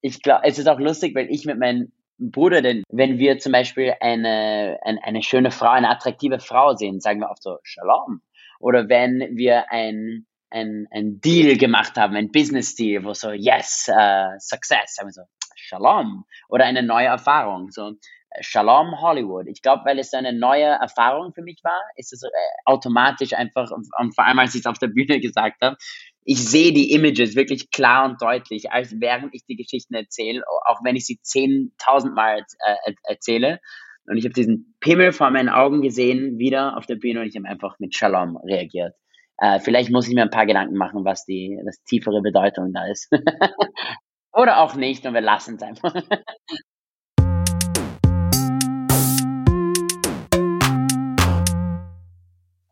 Ich 0.00 0.22
glaube, 0.22 0.42
es 0.44 0.60
ist 0.60 0.68
auch 0.68 0.78
lustig, 0.78 1.16
weil 1.16 1.28
ich 1.28 1.44
mit 1.44 1.58
meinem 1.58 1.90
Bruder, 2.18 2.62
denn 2.62 2.84
wenn 2.88 3.18
wir 3.18 3.38
zum 3.38 3.52
Beispiel 3.52 3.94
eine, 4.00 4.78
eine, 4.82 5.02
eine 5.02 5.22
schöne 5.22 5.50
Frau, 5.50 5.70
eine 5.70 5.90
attraktive 5.90 6.40
Frau 6.40 6.74
sehen, 6.74 7.00
sagen 7.00 7.20
wir 7.20 7.30
oft 7.30 7.42
so 7.42 7.58
Shalom. 7.62 8.22
Oder 8.60 8.88
wenn 8.88 9.36
wir 9.36 9.70
ein, 9.70 10.26
ein, 10.50 10.86
ein 10.90 11.20
Deal 11.20 11.56
gemacht 11.56 11.96
haben, 11.96 12.16
ein 12.16 12.32
Business 12.32 12.74
Deal, 12.74 13.04
wo 13.04 13.12
so 13.12 13.30
Yes, 13.32 13.88
uh, 13.88 14.38
Success, 14.38 14.94
sagen 14.94 15.08
wir 15.08 15.12
so 15.12 15.22
Shalom. 15.56 16.24
Oder 16.48 16.64
eine 16.64 16.82
neue 16.82 17.06
Erfahrung, 17.06 17.70
so 17.70 17.94
Shalom 18.40 19.00
Hollywood. 19.00 19.46
Ich 19.46 19.62
glaube, 19.62 19.84
weil 19.84 19.98
es 19.98 20.12
eine 20.12 20.32
neue 20.32 20.64
Erfahrung 20.64 21.32
für 21.32 21.42
mich 21.42 21.60
war, 21.62 21.80
ist 21.96 22.12
es 22.12 22.22
äh, 22.22 22.28
automatisch 22.66 23.32
einfach, 23.32 23.70
und 23.70 24.14
vor 24.14 24.26
allem 24.26 24.38
als 24.38 24.54
ich 24.54 24.60
es 24.60 24.66
auf 24.66 24.78
der 24.78 24.88
Bühne 24.88 25.20
gesagt 25.20 25.62
habe, 25.62 25.76
ich 26.24 26.46
sehe 26.46 26.72
die 26.72 26.92
Images 26.92 27.36
wirklich 27.36 27.70
klar 27.70 28.08
und 28.08 28.20
deutlich, 28.20 28.70
als 28.70 28.94
während 29.00 29.34
ich 29.34 29.44
die 29.46 29.56
Geschichten 29.56 29.94
erzähle, 29.94 30.42
auch 30.66 30.80
wenn 30.84 30.96
ich 30.96 31.06
sie 31.06 31.18
zehntausendmal 31.22 32.44
äh, 32.66 32.92
erzähle. 33.04 33.60
Und 34.06 34.16
ich 34.16 34.24
habe 34.24 34.34
diesen 34.34 34.74
Pimmel 34.80 35.12
vor 35.12 35.30
meinen 35.30 35.48
Augen 35.48 35.82
gesehen, 35.82 36.38
wieder 36.38 36.76
auf 36.76 36.86
der 36.86 36.96
Bühne, 36.96 37.20
und 37.20 37.26
ich 37.26 37.36
habe 37.36 37.48
einfach 37.48 37.78
mit 37.78 37.94
Shalom 37.94 38.36
reagiert. 38.38 38.94
Äh, 39.38 39.60
vielleicht 39.60 39.90
muss 39.90 40.08
ich 40.08 40.14
mir 40.14 40.22
ein 40.22 40.30
paar 40.30 40.46
Gedanken 40.46 40.76
machen, 40.76 41.04
was 41.04 41.24
die 41.24 41.58
was 41.64 41.82
tiefere 41.84 42.20
Bedeutung 42.22 42.72
da 42.72 42.86
ist. 42.86 43.08
Oder 44.32 44.60
auch 44.60 44.74
nicht, 44.74 45.06
und 45.06 45.14
wir 45.14 45.20
lassen 45.20 45.56
es 45.56 45.62
einfach. 45.62 45.94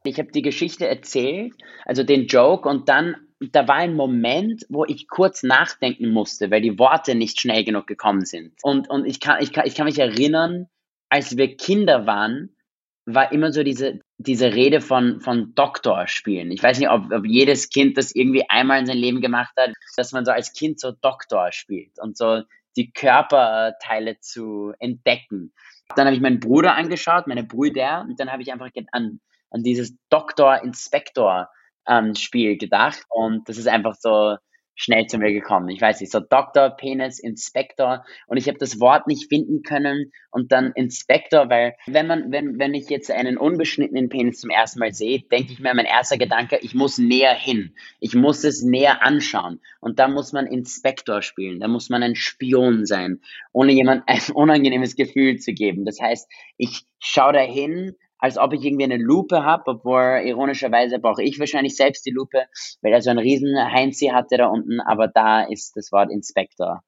ich 0.05 0.19
habe 0.19 0.31
die 0.33 0.43
Geschichte 0.43 0.87
erzählt, 0.87 1.55
also 1.85 2.03
den 2.03 2.27
Joke, 2.27 2.69
und 2.69 2.89
dann 2.89 3.17
da 3.41 3.69
war 3.69 3.77
ein 3.77 3.95
Moment, 3.95 4.65
wo 4.69 4.85
ich 4.85 5.09
kurz 5.09 5.43
nachdenken 5.43 6.11
musste, 6.11 6.51
weil 6.51 6.63
die 6.63 6.79
Worte 6.79 7.15
nicht 7.15 7.41
schnell 7.41 7.65
genug 7.65 7.87
gekommen 7.87 8.25
sind. 8.25 8.55
Und, 8.63 8.89
und 8.89 9.05
ich, 9.05 9.21
kann, 9.21 9.43
ich, 9.43 9.53
kann, 9.53 9.67
ich 9.67 9.75
kann 9.75 9.87
mich 9.87 9.99
erinnern, 9.99 10.69
als 11.09 11.37
wir 11.37 11.57
Kinder 11.57 12.07
waren, 12.07 12.57
war 13.05 13.31
immer 13.31 13.53
so 13.53 13.63
diese, 13.63 14.01
diese 14.19 14.53
Rede 14.55 14.81
von, 14.81 15.21
von 15.21 15.55
Doktor 15.55 16.09
spielen. 16.09 16.51
Ich 16.51 16.63
weiß 16.63 16.79
nicht, 16.79 16.91
ob, 16.91 17.13
ob 17.13 17.25
jedes 17.25 17.69
Kind 17.69 17.97
das 17.97 18.15
irgendwie 18.15 18.49
einmal 18.49 18.81
in 18.81 18.87
sein 18.87 18.99
Leben 18.99 19.21
gemacht 19.21 19.53
hat, 19.57 19.73
dass 19.97 20.13
man 20.13 20.25
so 20.25 20.33
als 20.33 20.53
Kind 20.53 20.81
so 20.81 20.93
Doktor 20.93 21.53
spielt 21.53 22.01
und 22.01 22.17
so 22.17 22.43
die 22.77 22.91
Körperteile 22.91 24.19
zu 24.19 24.73
entdecken. 24.81 25.53
Dann 25.95 26.07
habe 26.07 26.17
ich 26.17 26.23
meinen 26.23 26.41
Bruder 26.41 26.75
angeschaut, 26.75 27.29
meine 27.29 27.45
Brüder, 27.45 28.05
und 28.09 28.19
dann 28.19 28.33
habe 28.33 28.43
ich 28.43 28.53
einfach 28.53 28.71
an, 28.91 29.21
an 29.51 29.63
dieses 29.63 29.97
Doktor-Inspektor 30.11 31.49
ähm, 31.89 32.15
Spiel 32.15 32.57
gedacht 32.57 33.05
und 33.09 33.49
das 33.49 33.59
ist 33.59 33.69
einfach 33.69 33.95
so, 33.95 34.37
schnell 34.77 35.07
zu 35.07 35.19
mir 35.19 35.33
gekommen. 35.33 35.71
Ich 35.71 35.81
weiß 35.81 36.01
nicht, 36.01 36.13
so 36.13 36.21
Doktor, 36.21 36.71
Penis, 36.71 37.19
Inspektor 37.19 38.05
und 38.27 38.37
ich 38.37 38.47
habe 38.47 38.59
das 38.59 38.79
Wort 38.79 39.09
nicht 39.09 39.29
finden 39.29 39.63
können 39.63 40.13
und 40.31 40.53
dann 40.53 40.73
Inspektor, 40.73 41.49
weil 41.49 41.75
wenn 41.87 42.07
man, 42.07 42.31
wenn, 42.31 42.59
wenn 42.59 42.75
ich 42.75 42.89
jetzt 42.91 43.11
einen 43.11 43.39
unbeschnittenen 43.39 44.11
Penis 44.11 44.41
zum 44.41 44.51
ersten 44.51 44.79
Mal 44.79 44.93
sehe, 44.93 45.21
denke 45.21 45.53
ich 45.53 45.61
mir, 45.61 45.75
mein 45.75 45.87
erster 45.87 46.19
Gedanke, 46.19 46.59
ich 46.61 46.75
muss 46.75 46.99
näher 46.99 47.35
hin. 47.35 47.75
Ich 48.01 48.15
muss 48.15 48.45
es 48.45 48.63
näher 48.63 49.03
anschauen. 49.03 49.61
Und 49.81 49.99
da 49.99 50.09
muss 50.09 50.33
man 50.33 50.47
Inspektor 50.47 51.23
spielen, 51.23 51.59
da 51.59 51.69
muss 51.69 51.89
man 51.89 52.03
ein 52.03 52.15
Spion 52.15 52.85
sein, 52.85 53.23
ohne 53.53 53.73
jemand 53.73 54.05
ein 54.07 54.21
unangenehmes 54.35 54.95
Gefühl 54.95 55.39
zu 55.39 55.55
geben. 55.55 55.87
Das 55.87 56.01
heißt, 56.01 56.31
ich 56.59 56.85
schaue 56.99 57.33
da 57.33 57.41
hin 57.41 57.97
als 58.19 58.39
ob 58.39 58.53
ich 58.53 58.65
irgendwie 58.65 58.85
eine 58.85 58.97
Lupe 58.97 59.45
habe, 59.45 59.65
obwohl 59.67 60.23
ironischerweise 60.25 60.99
brauche 60.99 61.23
ich 61.23 61.39
wahrscheinlich 61.39 61.77
selbst 61.77 62.07
die 62.07 62.11
Lupe, 62.11 62.47
weil 62.83 62.93
er 62.93 63.03
so 63.03 63.11
einen 63.11 63.19
riesen 63.19 63.57
Heinzi 63.57 64.07
hatte 64.07 64.37
da 64.39 64.47
unten, 64.47 64.81
aber 64.81 65.09
da 65.09 65.43
ist 65.43 65.77
das 65.77 65.93
Wort 65.93 66.11
Inspektor. 66.11 66.83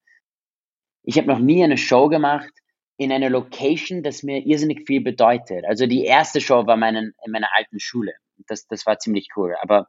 Ich 1.03 1.17
habe 1.17 1.27
noch 1.27 1.39
nie 1.39 1.63
eine 1.63 1.77
Show 1.77 2.09
gemacht 2.09 2.51
in 2.97 3.11
einer 3.11 3.29
Location, 3.29 4.03
das 4.03 4.23
mir 4.23 4.45
irrsinnig 4.45 4.85
viel 4.85 5.01
bedeutet. 5.01 5.65
Also 5.65 5.87
die 5.87 6.03
erste 6.03 6.41
Show 6.41 6.67
war 6.67 6.75
meinen, 6.75 7.13
in 7.25 7.31
meiner 7.31 7.47
alten 7.55 7.79
Schule. 7.79 8.13
Das, 8.47 8.67
das 8.67 8.85
war 8.85 8.99
ziemlich 8.99 9.29
cool. 9.37 9.55
Aber 9.61 9.87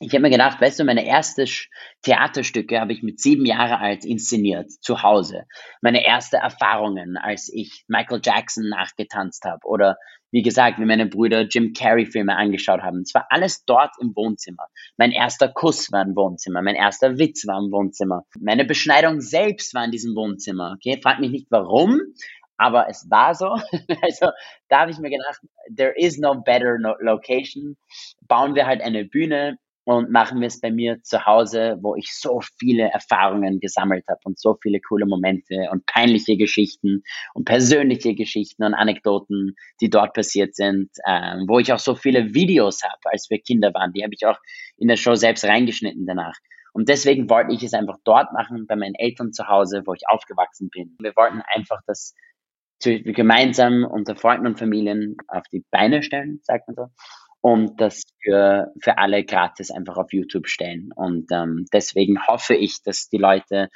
ich 0.00 0.10
habe 0.10 0.20
mir 0.20 0.30
gedacht, 0.30 0.60
weißt 0.60 0.78
du, 0.78 0.84
meine 0.84 1.06
erste 1.06 1.46
Theaterstücke 2.02 2.78
habe 2.78 2.92
ich 2.92 3.02
mit 3.02 3.20
sieben 3.20 3.46
Jahre 3.46 3.78
alt 3.78 4.04
inszeniert, 4.04 4.70
zu 4.70 5.02
Hause. 5.02 5.44
Meine 5.80 6.04
erste 6.04 6.36
Erfahrungen, 6.36 7.16
als 7.16 7.50
ich 7.50 7.84
Michael 7.88 8.20
Jackson 8.22 8.68
nachgetanzt 8.68 9.44
habe 9.44 9.60
oder 9.64 9.96
wie 10.30 10.42
gesagt, 10.42 10.78
wie 10.78 10.84
meine 10.84 11.06
Brüder 11.06 11.42
Jim 11.42 11.72
Carrey 11.72 12.06
Filme 12.06 12.36
angeschaut 12.36 12.82
haben. 12.82 13.00
Es 13.00 13.14
war 13.14 13.26
alles 13.30 13.64
dort 13.64 13.94
im 14.00 14.14
Wohnzimmer. 14.14 14.66
Mein 14.96 15.12
erster 15.12 15.48
Kuss 15.48 15.92
war 15.92 16.02
im 16.02 16.16
Wohnzimmer, 16.16 16.62
mein 16.62 16.74
erster 16.74 17.18
Witz 17.18 17.46
war 17.46 17.58
im 17.58 17.70
Wohnzimmer. 17.70 18.24
Meine 18.38 18.64
Beschneidung 18.64 19.20
selbst 19.20 19.74
war 19.74 19.84
in 19.84 19.90
diesem 19.90 20.14
Wohnzimmer. 20.14 20.74
Okay, 20.76 20.98
frag 21.02 21.20
mich 21.20 21.30
nicht 21.30 21.46
warum, 21.50 22.00
aber 22.56 22.88
es 22.88 23.08
war 23.10 23.34
so. 23.34 23.56
Also 24.02 24.30
da 24.68 24.80
habe 24.80 24.90
ich 24.90 24.98
mir 24.98 25.10
gedacht, 25.10 25.40
there 25.74 25.94
is 25.96 26.18
no 26.18 26.40
better 26.40 26.78
no 26.78 26.94
location. 27.00 27.76
Bauen 28.26 28.54
wir 28.54 28.66
halt 28.66 28.82
eine 28.82 29.04
Bühne 29.04 29.58
und 29.86 30.10
machen 30.10 30.40
wir 30.40 30.48
es 30.48 30.60
bei 30.60 30.72
mir 30.72 31.00
zu 31.04 31.26
Hause, 31.26 31.78
wo 31.80 31.94
ich 31.94 32.12
so 32.12 32.40
viele 32.58 32.90
Erfahrungen 32.90 33.60
gesammelt 33.60 34.04
habe 34.08 34.18
und 34.24 34.36
so 34.36 34.58
viele 34.60 34.80
coole 34.80 35.06
Momente 35.06 35.68
und 35.70 35.86
peinliche 35.86 36.36
Geschichten 36.36 37.04
und 37.34 37.44
persönliche 37.44 38.16
Geschichten 38.16 38.64
und 38.64 38.74
Anekdoten, 38.74 39.54
die 39.80 39.88
dort 39.88 40.12
passiert 40.12 40.56
sind, 40.56 40.90
ähm, 41.06 41.44
wo 41.46 41.60
ich 41.60 41.72
auch 41.72 41.78
so 41.78 41.94
viele 41.94 42.34
Videos 42.34 42.82
habe, 42.82 42.98
als 43.04 43.30
wir 43.30 43.38
Kinder 43.38 43.72
waren. 43.74 43.92
Die 43.92 44.02
habe 44.02 44.12
ich 44.12 44.26
auch 44.26 44.38
in 44.76 44.88
der 44.88 44.96
Show 44.96 45.14
selbst 45.14 45.44
reingeschnitten 45.44 46.04
danach. 46.04 46.34
Und 46.72 46.88
deswegen 46.88 47.30
wollte 47.30 47.54
ich 47.54 47.62
es 47.62 47.72
einfach 47.72 47.98
dort 48.02 48.32
machen, 48.32 48.66
bei 48.66 48.74
meinen 48.74 48.96
Eltern 48.96 49.32
zu 49.32 49.46
Hause, 49.46 49.82
wo 49.86 49.94
ich 49.94 50.08
aufgewachsen 50.08 50.68
bin. 50.68 50.96
Wir 51.00 51.14
wollten 51.14 51.42
einfach 51.54 51.80
das 51.86 52.12
gemeinsam 52.82 53.84
unter 53.84 54.16
Freunden 54.16 54.48
und 54.48 54.58
Familien 54.58 55.16
auf 55.28 55.44
die 55.52 55.64
Beine 55.70 56.02
stellen, 56.02 56.40
sagt 56.42 56.66
man 56.66 56.74
so 56.74 56.88
und 57.46 57.80
das 57.80 58.02
für, 58.24 58.72
für 58.82 58.98
alle 58.98 59.22
gratis 59.22 59.70
einfach 59.70 59.98
auf 59.98 60.12
YouTube 60.12 60.48
stellen. 60.48 60.90
Und 60.96 61.30
ähm, 61.30 61.66
deswegen 61.72 62.26
hoffe 62.26 62.56
ich, 62.56 62.82
dass 62.82 63.08
die 63.08 63.18
Leute 63.18 63.68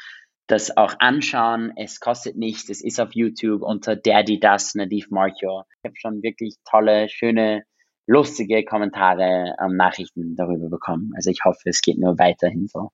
das 0.48 0.76
auch 0.76 0.94
anschauen. 0.98 1.72
Es 1.76 2.00
kostet 2.00 2.34
nichts, 2.34 2.68
es 2.68 2.82
ist 2.82 3.00
auf 3.00 3.10
YouTube 3.12 3.62
unter 3.62 3.94
Daddy 3.94 4.40
Das 4.40 4.74
Nadiv 4.74 5.06
Marcho. 5.10 5.62
Ich 5.84 5.88
habe 5.88 5.94
schon 5.94 6.20
wirklich 6.24 6.56
tolle, 6.68 7.08
schöne, 7.08 7.62
lustige 8.08 8.64
Kommentare, 8.64 9.54
ähm, 9.64 9.76
Nachrichten 9.76 10.34
darüber 10.34 10.68
bekommen. 10.68 11.12
Also 11.14 11.30
ich 11.30 11.44
hoffe, 11.44 11.68
es 11.68 11.80
geht 11.80 12.00
nur 12.00 12.18
weiterhin 12.18 12.66
so. 12.66 12.90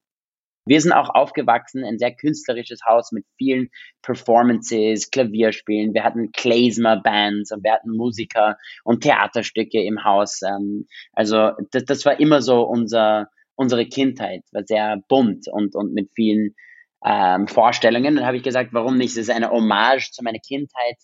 Wir 0.67 0.81
sind 0.81 0.93
auch 0.93 1.11
aufgewachsen, 1.11 1.85
ein 1.85 1.99
sehr 1.99 2.13
künstlerisches 2.13 2.81
Haus 2.85 3.13
mit 3.13 3.25
vielen 3.39 3.71
Performances, 4.03 5.11
Klavierspielen. 5.11 5.95
Wir 5.95 6.03
hatten 6.03 6.33
Klezmer-Bands 6.33 7.53
und 7.53 7.63
wir 7.63 7.73
hatten 7.73 7.97
Musiker 7.97 8.57
und 8.83 9.03
Theaterstücke 9.03 9.81
im 9.83 10.03
Haus. 10.03 10.43
Ähm, 10.43 10.87
also 11.13 11.53
das, 11.71 11.85
das 11.85 12.05
war 12.05 12.19
immer 12.19 12.43
so 12.43 12.63
unser, 12.63 13.29
unsere 13.55 13.87
Kindheit, 13.87 14.43
war 14.51 14.65
sehr 14.67 15.01
bunt 15.09 15.47
und, 15.49 15.77
und 15.77 15.95
mit 15.95 16.11
vielen 16.15 16.57
ähm, 17.05 17.47
Vorstellungen. 17.47 18.17
Dann 18.17 18.27
habe 18.27 18.37
ich 18.37 18.43
gesagt, 18.43 18.71
warum 18.73 18.97
nicht? 18.97 19.11
Es 19.11 19.29
ist 19.29 19.31
eine 19.31 19.51
Hommage 19.51 20.11
zu 20.11 20.25
meiner 20.25 20.41
Kindheit. 20.41 20.97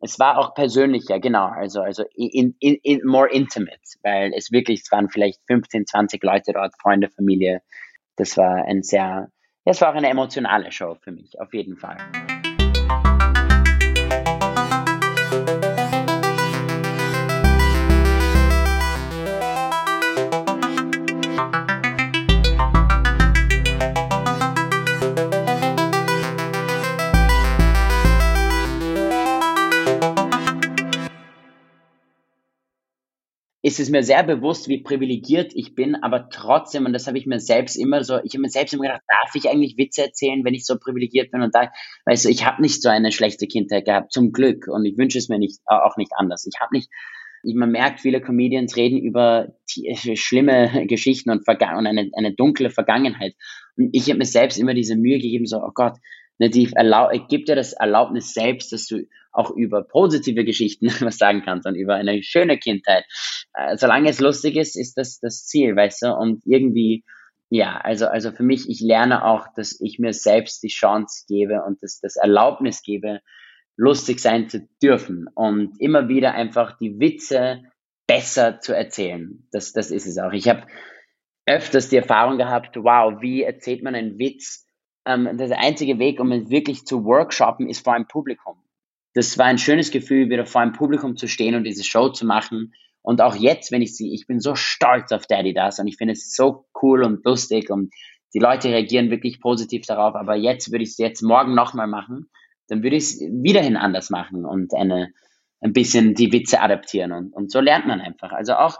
Es 0.00 0.18
war 0.20 0.38
auch 0.38 0.54
persönlicher, 0.54 1.18
genau, 1.18 1.46
also, 1.46 1.80
also 1.80 2.04
in, 2.14 2.54
in, 2.60 2.78
in 2.82 3.00
more 3.04 3.28
intimate, 3.30 3.80
weil 4.02 4.32
es 4.36 4.52
wirklich, 4.52 4.82
es 4.82 4.92
waren 4.92 5.08
vielleicht 5.08 5.40
15, 5.46 5.86
20 5.86 6.22
Leute 6.22 6.52
dort, 6.52 6.74
Freunde, 6.80 7.08
Familie, 7.08 7.62
das 8.18 8.36
war 8.36 8.64
ein 8.66 8.82
sehr, 8.82 9.30
es 9.64 9.80
war 9.80 9.90
auch 9.90 9.94
eine 9.94 10.08
emotionale 10.08 10.70
Show 10.72 10.96
für 11.00 11.12
mich, 11.12 11.40
auf 11.40 11.54
jeden 11.54 11.76
Fall. 11.76 11.96
Ist 33.68 33.80
es 33.80 33.90
mir 33.90 34.02
sehr 34.02 34.24
bewusst, 34.24 34.66
wie 34.68 34.82
privilegiert 34.82 35.52
ich 35.54 35.74
bin, 35.74 35.94
aber 35.96 36.30
trotzdem, 36.30 36.86
und 36.86 36.94
das 36.94 37.06
habe 37.06 37.18
ich 37.18 37.26
mir 37.26 37.38
selbst 37.38 37.76
immer 37.76 38.02
so, 38.02 38.18
ich 38.24 38.32
habe 38.32 38.40
mir 38.40 38.48
selbst 38.48 38.72
immer 38.72 38.84
gedacht, 38.84 39.02
darf 39.06 39.34
ich 39.34 39.50
eigentlich 39.50 39.76
Witze 39.76 40.04
erzählen, 40.04 40.42
wenn 40.42 40.54
ich 40.54 40.64
so 40.64 40.78
privilegiert 40.78 41.30
bin? 41.30 41.42
Und 41.42 41.54
da, 41.54 41.70
weißt 42.06 42.24
du, 42.24 42.30
ich 42.30 42.46
habe 42.46 42.62
nicht 42.62 42.80
so 42.80 42.88
eine 42.88 43.12
schlechte 43.12 43.46
Kindheit 43.46 43.84
gehabt, 43.84 44.10
zum 44.10 44.32
Glück. 44.32 44.68
Und 44.68 44.86
ich 44.86 44.96
wünsche 44.96 45.18
es 45.18 45.28
mir 45.28 45.38
nicht, 45.38 45.60
auch 45.66 45.98
nicht 45.98 46.12
anders. 46.16 46.48
Ich 46.50 46.58
habe 46.58 46.74
nicht, 46.74 46.88
man 47.44 47.70
merkt, 47.70 48.00
viele 48.00 48.22
Comedians 48.22 48.74
reden 48.76 48.98
über 48.98 49.48
schlimme 49.66 50.86
Geschichten 50.86 51.28
und, 51.28 51.46
und 51.46 51.86
eine, 51.86 52.10
eine 52.16 52.34
dunkle 52.34 52.70
Vergangenheit. 52.70 53.34
Und 53.76 53.90
ich 53.92 54.08
habe 54.08 54.18
mir 54.18 54.24
selbst 54.24 54.58
immer 54.58 54.72
diese 54.72 54.96
Mühe 54.96 55.18
gegeben, 55.18 55.44
so, 55.44 55.58
oh 55.58 55.72
Gott, 55.74 55.98
Nativ, 56.38 56.72
erlaub, 56.74 57.10
gib 57.28 57.46
dir 57.46 57.56
das 57.56 57.72
Erlaubnis 57.72 58.32
selbst, 58.32 58.72
dass 58.72 58.86
du 58.86 59.06
auch 59.32 59.50
über 59.50 59.82
positive 59.82 60.44
Geschichten 60.44 60.86
was 61.00 61.18
sagen 61.18 61.42
kannst 61.44 61.66
und 61.66 61.74
über 61.74 61.94
eine 61.94 62.22
schöne 62.22 62.58
Kindheit. 62.58 63.04
Äh, 63.54 63.76
solange 63.76 64.10
es 64.10 64.20
lustig 64.20 64.56
ist, 64.56 64.76
ist 64.76 64.94
das 64.96 65.20
das 65.20 65.46
Ziel, 65.46 65.76
weißt 65.76 66.02
du? 66.02 66.14
Und 66.14 66.42
irgendwie, 66.44 67.04
ja, 67.50 67.78
also, 67.78 68.06
also 68.06 68.32
für 68.32 68.42
mich, 68.42 68.68
ich 68.68 68.80
lerne 68.80 69.24
auch, 69.24 69.46
dass 69.54 69.80
ich 69.80 69.98
mir 69.98 70.12
selbst 70.12 70.62
die 70.62 70.68
Chance 70.68 71.24
gebe 71.28 71.62
und 71.62 71.82
das, 71.82 72.00
das 72.00 72.16
Erlaubnis 72.16 72.82
gebe, 72.82 73.20
lustig 73.76 74.20
sein 74.20 74.48
zu 74.48 74.68
dürfen 74.82 75.28
und 75.34 75.80
immer 75.80 76.08
wieder 76.08 76.34
einfach 76.34 76.76
die 76.78 76.98
Witze 76.98 77.62
besser 78.06 78.60
zu 78.60 78.74
erzählen. 78.74 79.46
Das, 79.52 79.72
das 79.72 79.90
ist 79.90 80.06
es 80.06 80.18
auch. 80.18 80.32
Ich 80.32 80.48
habe 80.48 80.66
öfters 81.46 81.88
die 81.88 81.96
Erfahrung 81.96 82.38
gehabt, 82.38 82.76
wow, 82.76 83.22
wie 83.22 83.42
erzählt 83.42 83.82
man 83.82 83.94
einen 83.94 84.18
Witz, 84.18 84.67
ähm, 85.08 85.36
der 85.36 85.58
einzige 85.58 85.98
Weg, 85.98 86.20
um 86.20 86.30
es 86.32 86.50
wirklich 86.50 86.84
zu 86.84 87.04
workshoppen, 87.04 87.68
ist 87.68 87.82
vor 87.82 87.94
einem 87.94 88.06
Publikum. 88.06 88.56
Das 89.14 89.38
war 89.38 89.46
ein 89.46 89.58
schönes 89.58 89.90
Gefühl, 89.90 90.28
wieder 90.28 90.46
vor 90.46 90.60
einem 90.60 90.74
Publikum 90.74 91.16
zu 91.16 91.26
stehen 91.26 91.54
und 91.54 91.64
diese 91.64 91.82
Show 91.82 92.10
zu 92.10 92.26
machen. 92.26 92.74
Und 93.02 93.22
auch 93.22 93.34
jetzt, 93.34 93.72
wenn 93.72 93.82
ich 93.82 93.96
sie, 93.96 94.12
ich 94.12 94.26
bin 94.26 94.38
so 94.38 94.54
stolz 94.54 95.10
auf 95.12 95.26
Daddy 95.26 95.54
Das 95.54 95.78
und 95.78 95.88
ich 95.88 95.96
finde 95.96 96.12
es 96.12 96.34
so 96.36 96.66
cool 96.82 97.02
und 97.02 97.24
lustig 97.24 97.70
und 97.70 97.92
die 98.34 98.38
Leute 98.38 98.68
reagieren 98.68 99.10
wirklich 99.10 99.40
positiv 99.40 99.86
darauf. 99.86 100.14
Aber 100.14 100.36
jetzt 100.36 100.70
würde 100.70 100.84
ich 100.84 100.90
es 100.90 100.98
jetzt 100.98 101.22
morgen 101.22 101.54
nochmal 101.54 101.86
machen, 101.86 102.30
dann 102.68 102.82
würde 102.82 102.96
ich 102.96 103.04
es 103.04 103.20
wiederhin 103.20 103.76
anders 103.76 104.10
machen 104.10 104.44
und 104.44 104.74
eine, 104.74 105.12
ein 105.60 105.72
bisschen 105.72 106.14
die 106.14 106.32
Witze 106.32 106.60
adaptieren. 106.60 107.12
Und, 107.12 107.32
und 107.32 107.50
so 107.50 107.60
lernt 107.60 107.86
man 107.86 108.02
einfach. 108.02 108.32
Also 108.32 108.54
auch 108.54 108.76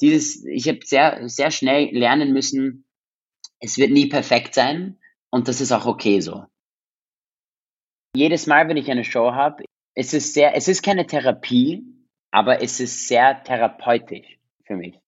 dieses, 0.00 0.44
ich 0.44 0.68
habe 0.68 0.80
sehr, 0.82 1.28
sehr 1.28 1.52
schnell 1.52 1.96
lernen 1.96 2.32
müssen, 2.32 2.84
es 3.60 3.78
wird 3.78 3.92
nie 3.92 4.08
perfekt 4.08 4.54
sein, 4.54 4.98
und 5.30 5.48
das 5.48 5.60
ist 5.60 5.72
auch 5.72 5.86
okay 5.86 6.20
so. 6.20 6.44
Jedes 8.14 8.46
Mal, 8.46 8.68
wenn 8.68 8.76
ich 8.76 8.90
eine 8.90 9.04
Show 9.04 9.32
habe, 9.32 9.64
es 9.94 10.14
ist 10.14 10.34
sehr, 10.34 10.54
es 10.54 10.68
ist 10.68 10.82
keine 10.82 11.06
Therapie, 11.06 11.84
aber 12.30 12.62
es 12.62 12.80
ist 12.80 13.08
sehr 13.08 13.42
therapeutisch 13.42 14.38
für 14.64 14.76
mich. 14.76 14.98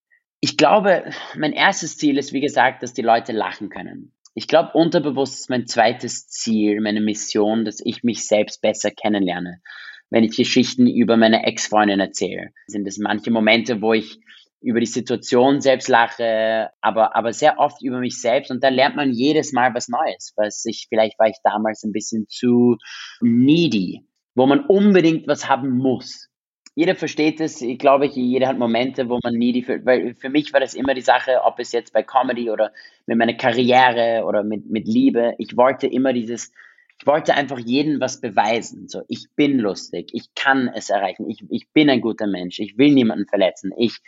Ich 0.41 0.57
glaube, 0.57 1.11
mein 1.37 1.53
erstes 1.53 1.97
Ziel 1.97 2.19
ist, 2.19 2.33
wie 2.33 2.41
gesagt, 2.41 2.83
dass 2.83 2.95
die 2.95 3.03
Leute 3.03 3.33
lachen 3.33 3.69
können. 3.69 4.13
Ich 4.35 4.49
glaube, 4.49 4.73
unterbewusst 4.75 5.41
ist 5.41 5.51
mein 5.51 5.67
zweites 5.67 6.29
Ziel, 6.29 6.81
meine 6.81 7.01
Mission, 7.01 7.65
dass 7.65 7.81
ich 7.85 8.05
mich 8.05 8.27
selbst 8.27 8.63
besser 8.63 8.91
kennenlerne. 8.91 9.61
Wenn 10.09 10.25
ich 10.25 10.37
Geschichten 10.37 10.87
über 10.87 11.17
meine 11.17 11.45
Ex-Freundin 11.45 12.01
erzähle, 12.01 12.53
sind 12.67 12.87
es 12.87 12.99
manche 12.99 13.31
Momente, 13.31 13.83
wo 13.83 13.93
ich 13.93 14.19
über 14.61 14.81
die 14.81 14.87
Situation 14.87 15.61
selbst 15.61 15.89
lache, 15.89 16.71
aber, 16.81 17.17
aber 17.17 17.33
sehr 17.33 17.59
oft 17.59 17.83
über 17.83 17.99
mich 17.99 18.21
selbst 18.21 18.51
und 18.51 18.63
da 18.63 18.69
lernt 18.69 18.97
man 18.97 19.13
jedes 19.13 19.53
Mal 19.53 19.75
was 19.75 19.89
Neues, 19.89 20.33
was 20.37 20.65
ich, 20.67 20.87
vielleicht 20.89 21.19
war 21.19 21.29
ich 21.29 21.39
damals 21.43 21.83
ein 21.83 21.93
bisschen 21.93 22.27
zu 22.29 22.77
needy, 23.21 24.07
wo 24.35 24.47
man 24.47 24.67
unbedingt 24.67 25.27
was 25.27 25.49
haben 25.49 25.71
muss. 25.71 26.29
jeder 26.75 26.95
versteht 26.95 27.41
es, 27.41 27.61
ich 27.63 27.79
glaube 27.79 28.07
jeder 28.07 28.49
hat 28.49 28.59
Momente, 28.59 29.09
wo 29.09 29.19
man 29.23 29.35
nie 29.35 29.53
die, 29.53 29.67
weil 29.67 30.15
für 30.15 30.29
mich 30.29 30.53
war 30.53 30.61
das 30.61 30.75
immer 30.75 30.95
die 30.95 31.01
Sache, 31.01 31.41
ob 31.45 31.59
es 31.59 31.73
jetzt 31.73 31.93
bei 31.93 32.03
Comedy 32.03 32.51
oder 32.51 32.73
mit 33.07 33.19
meiner 33.19 33.35
Karriere 33.35 34.25
oder 34.27 34.45
mit, 34.45 34.71
mit 34.71 34.87
Liebe, 34.87 35.35
ich 35.39 35.57
wollte 35.57 35.87
immer 35.87 36.13
dieses, 36.13 36.53
ich 37.01 37.07
wollte 37.07 37.35
einfach 37.35 37.59
jedem 37.59 37.99
was 38.01 38.21
beweisen. 38.21 38.89
So, 38.89 39.03
ich 39.09 39.27
bin 39.35 39.59
lustig, 39.59 40.11
ich 40.13 40.35
kann 40.35 40.69
es 40.75 40.91
erreichen, 40.91 41.29
ich, 41.31 41.43
ich 41.49 41.73
bin 41.73 41.89
ein 41.89 42.03
guter 42.03 42.27
Mensch, 42.27 42.59
ich 42.59 42.77
will 42.77 42.93
niemanden 42.93 43.27
verletzen, 43.27 43.73
ich, 43.77 43.99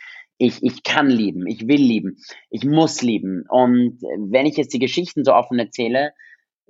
ich, 0.43 0.61
ich 0.61 0.83
kann 0.83 1.09
lieben, 1.09 1.47
ich 1.47 1.67
will 1.67 1.81
lieben, 1.81 2.17
ich 2.49 2.65
muss 2.65 3.01
lieben. 3.01 3.45
Und 3.47 4.01
wenn 4.01 4.45
ich 4.45 4.57
jetzt 4.57 4.73
die 4.73 4.79
Geschichten 4.79 5.23
so 5.23 5.33
offen 5.33 5.57
erzähle, 5.57 6.13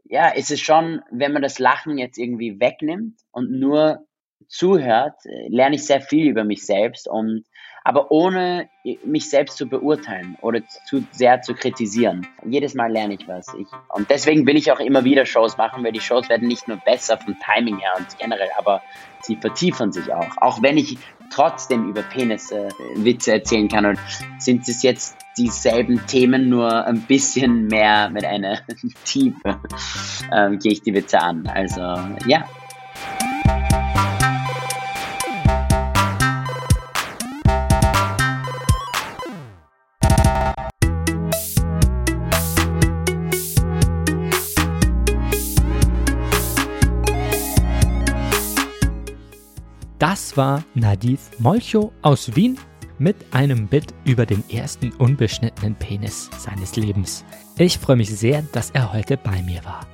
ja, 0.04 0.30
ist 0.30 0.52
es 0.52 0.62
schon, 0.62 1.02
wenn 1.12 1.34
man 1.34 1.42
das 1.42 1.60
Lachen 1.60 1.98
jetzt 1.98 2.18
irgendwie 2.18 2.60
wegnimmt 2.60 3.20
und 3.32 3.52
nur 3.52 4.06
zuhört, 4.48 5.16
lerne 5.48 5.76
ich 5.76 5.86
sehr 5.86 6.02
viel 6.02 6.28
über 6.28 6.44
mich 6.44 6.66
selbst 6.66 7.08
und 7.08 7.46
aber 7.86 8.12
ohne 8.12 8.70
mich 9.04 9.30
selbst 9.30 9.58
zu 9.58 9.68
beurteilen 9.68 10.38
oder 10.42 10.62
zu 10.86 11.06
sehr 11.12 11.42
zu 11.42 11.54
kritisieren. 11.54 12.26
Jedes 12.46 12.76
Mal 12.76 12.92
lerne 12.92 13.16
ich 13.16 13.28
was. 13.28 13.54
Ich, 13.56 13.68
und 13.90 14.10
deswegen 14.10 14.48
will 14.48 14.56
ich 14.56 14.72
auch 14.72 14.80
immer 14.80 15.04
wieder 15.04 15.26
Shows 15.26 15.58
machen, 15.58 15.84
weil 15.84 15.92
die 15.92 16.00
Shows 16.00 16.30
werden 16.30 16.48
nicht 16.48 16.68
nur 16.68 16.78
besser 16.78 17.18
vom 17.18 17.36
Timing 17.40 17.80
her 17.80 17.92
und 17.98 18.18
generell, 18.20 18.50
aber 18.58 18.82
sie 19.22 19.36
vertiefen 19.36 19.92
sich 19.92 20.14
auch. 20.14 20.38
Auch 20.38 20.62
wenn 20.62 20.78
ich 20.78 20.98
trotzdem 21.34 21.90
über 21.90 22.04
Penis 22.04 22.52
äh, 22.52 22.70
Witze 22.96 23.34
erzählen 23.34 23.68
kann 23.68 23.86
und 23.86 24.00
sind 24.38 24.68
es 24.68 24.84
jetzt 24.84 25.18
dieselben 25.38 26.06
Themen, 26.06 26.50
nur 26.50 26.86
ein 26.86 27.02
bisschen 27.02 27.68
mehr 27.68 28.10
mit 28.10 28.24
einer 28.24 28.60
Tiefe 29.06 29.60
ähm, 30.32 30.60
gehe 30.60 30.74
ich 30.74 30.82
die 30.82 30.94
Witze 30.94 31.20
an. 31.20 31.48
Also 31.48 31.82
ja, 32.28 32.46
War 50.36 50.64
Nadif 50.74 51.30
Molcho 51.38 51.92
aus 52.02 52.36
Wien 52.36 52.58
mit 52.98 53.16
einem 53.32 53.68
Bit 53.68 53.94
über 54.04 54.26
den 54.26 54.44
ersten 54.50 54.92
unbeschnittenen 54.94 55.76
Penis 55.76 56.30
seines 56.38 56.76
Lebens. 56.76 57.24
Ich 57.58 57.78
freue 57.78 57.98
mich 57.98 58.10
sehr, 58.10 58.42
dass 58.52 58.72
er 58.72 58.94
heute 58.94 59.18
bei 59.18 59.44
mir 59.44 59.64
war. 59.64 59.86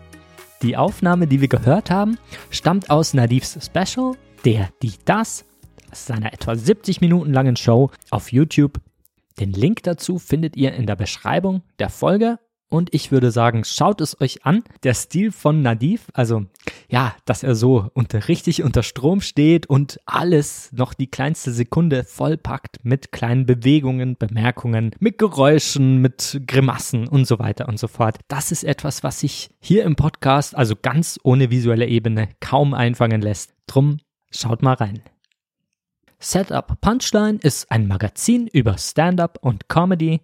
Die 0.61 0.77
Aufnahme, 0.77 1.27
die 1.27 1.41
wir 1.41 1.49
gehört 1.49 1.91
haben, 1.91 2.17
stammt 2.51 2.89
aus 2.89 3.13
Nadifs 3.13 3.57
Special, 3.65 4.13
der, 4.45 4.69
die, 4.81 4.93
das, 5.03 5.43
seiner 5.91 6.31
etwa 6.31 6.55
70 6.55 7.01
Minuten 7.01 7.33
langen 7.33 7.57
Show 7.57 7.91
auf 8.09 8.31
YouTube. 8.31 8.79
Den 9.39 9.51
Link 9.51 9.83
dazu 9.83 10.19
findet 10.19 10.55
ihr 10.55 10.73
in 10.73 10.85
der 10.85 10.95
Beschreibung 10.95 11.63
der 11.79 11.89
Folge 11.89 12.39
und 12.69 12.93
ich 12.93 13.11
würde 13.11 13.31
sagen, 13.31 13.63
schaut 13.63 13.99
es 13.99 14.19
euch 14.21 14.45
an. 14.45 14.63
Der 14.83 14.93
Stil 14.93 15.31
von 15.31 15.61
Nadif, 15.61 16.07
also 16.13 16.45
ja, 16.87 17.15
dass 17.25 17.43
er 17.43 17.55
so 17.55 17.89
unter, 17.93 18.27
richtig 18.27 18.63
unter 18.63 18.83
Strom 18.83 19.21
steht 19.21 19.65
und 19.65 19.99
alles 20.05 20.71
noch 20.71 20.93
die 20.93 21.07
kleinste 21.07 21.51
Sekunde 21.51 22.03
vollpackt 22.03 22.77
mit 22.83 23.11
kleinen 23.11 23.45
Bewegungen, 23.45 24.15
Bemerkungen, 24.17 24.91
mit 24.99 25.17
Geräuschen, 25.17 25.97
mit 25.97 26.41
Grimassen 26.45 27.07
und 27.07 27.25
so 27.25 27.39
weiter 27.39 27.67
und 27.67 27.79
so 27.79 27.87
fort. 27.87 28.19
Das 28.27 28.51
ist 28.51 28.63
etwas, 28.63 29.03
was 29.03 29.19
sich 29.19 29.49
hier 29.59 29.83
im 29.83 29.95
Podcast, 29.95 30.55
also 30.55 30.75
ganz 30.79 31.19
ohne 31.23 31.49
visuelle 31.49 31.87
Ebene, 31.87 32.29
kaum 32.39 32.73
einfangen 32.73 33.21
lässt. 33.21 33.53
Drum 33.65 33.97
schaut 34.31 34.61
mal 34.61 34.73
rein. 34.73 35.01
Setup 36.21 36.81
Punchline 36.81 37.39
ist 37.41 37.71
ein 37.71 37.87
Magazin 37.87 38.47
über 38.47 38.77
Stand-up 38.77 39.39
und 39.41 39.69
Comedy 39.69 40.19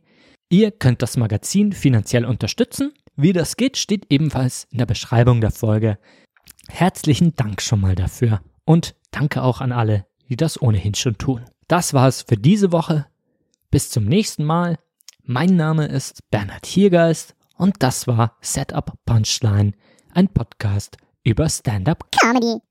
Ihr 0.50 0.72
könnt 0.72 1.02
das 1.02 1.18
Magazin 1.18 1.74
finanziell 1.74 2.26
unterstützen. 2.26 2.94
Wie 3.16 3.34
das 3.34 3.58
geht, 3.58 3.78
steht 3.78 4.06
ebenfalls 4.10 4.68
in 4.72 4.78
der 4.78 4.86
Beschreibung 4.86 5.42
der 5.42 5.52
Folge. 5.52 5.98
Herzlichen 6.68 7.36
Dank 7.36 7.62
schon 7.62 7.82
mal 7.82 7.96
dafür 7.96 8.42
und 8.66 8.96
danke 9.12 9.42
auch 9.42 9.62
an 9.62 9.72
alle, 9.72 10.06
die 10.30 10.36
das 10.36 10.62
ohnehin 10.62 10.94
schon 10.94 11.18
tun. 11.18 11.46
Das 11.68 11.94
war 11.94 12.08
es 12.08 12.22
für 12.22 12.38
diese 12.38 12.72
Woche. 12.72 13.08
Bis 13.72 13.90
zum 13.90 14.06
nächsten 14.06 14.44
Mal. 14.44 14.78
Mein 15.24 15.56
Name 15.56 15.88
ist 15.88 16.30
Bernhard 16.30 16.66
Hiergeist 16.66 17.36
und 17.58 17.76
das 17.80 18.06
war 18.06 18.38
Setup 18.42 18.94
Punchline, 19.06 19.74
ein 20.14 20.28
Podcast 20.28 20.98
über 21.24 21.50
Stand-up 21.50 22.06
Comedy. 22.12 22.62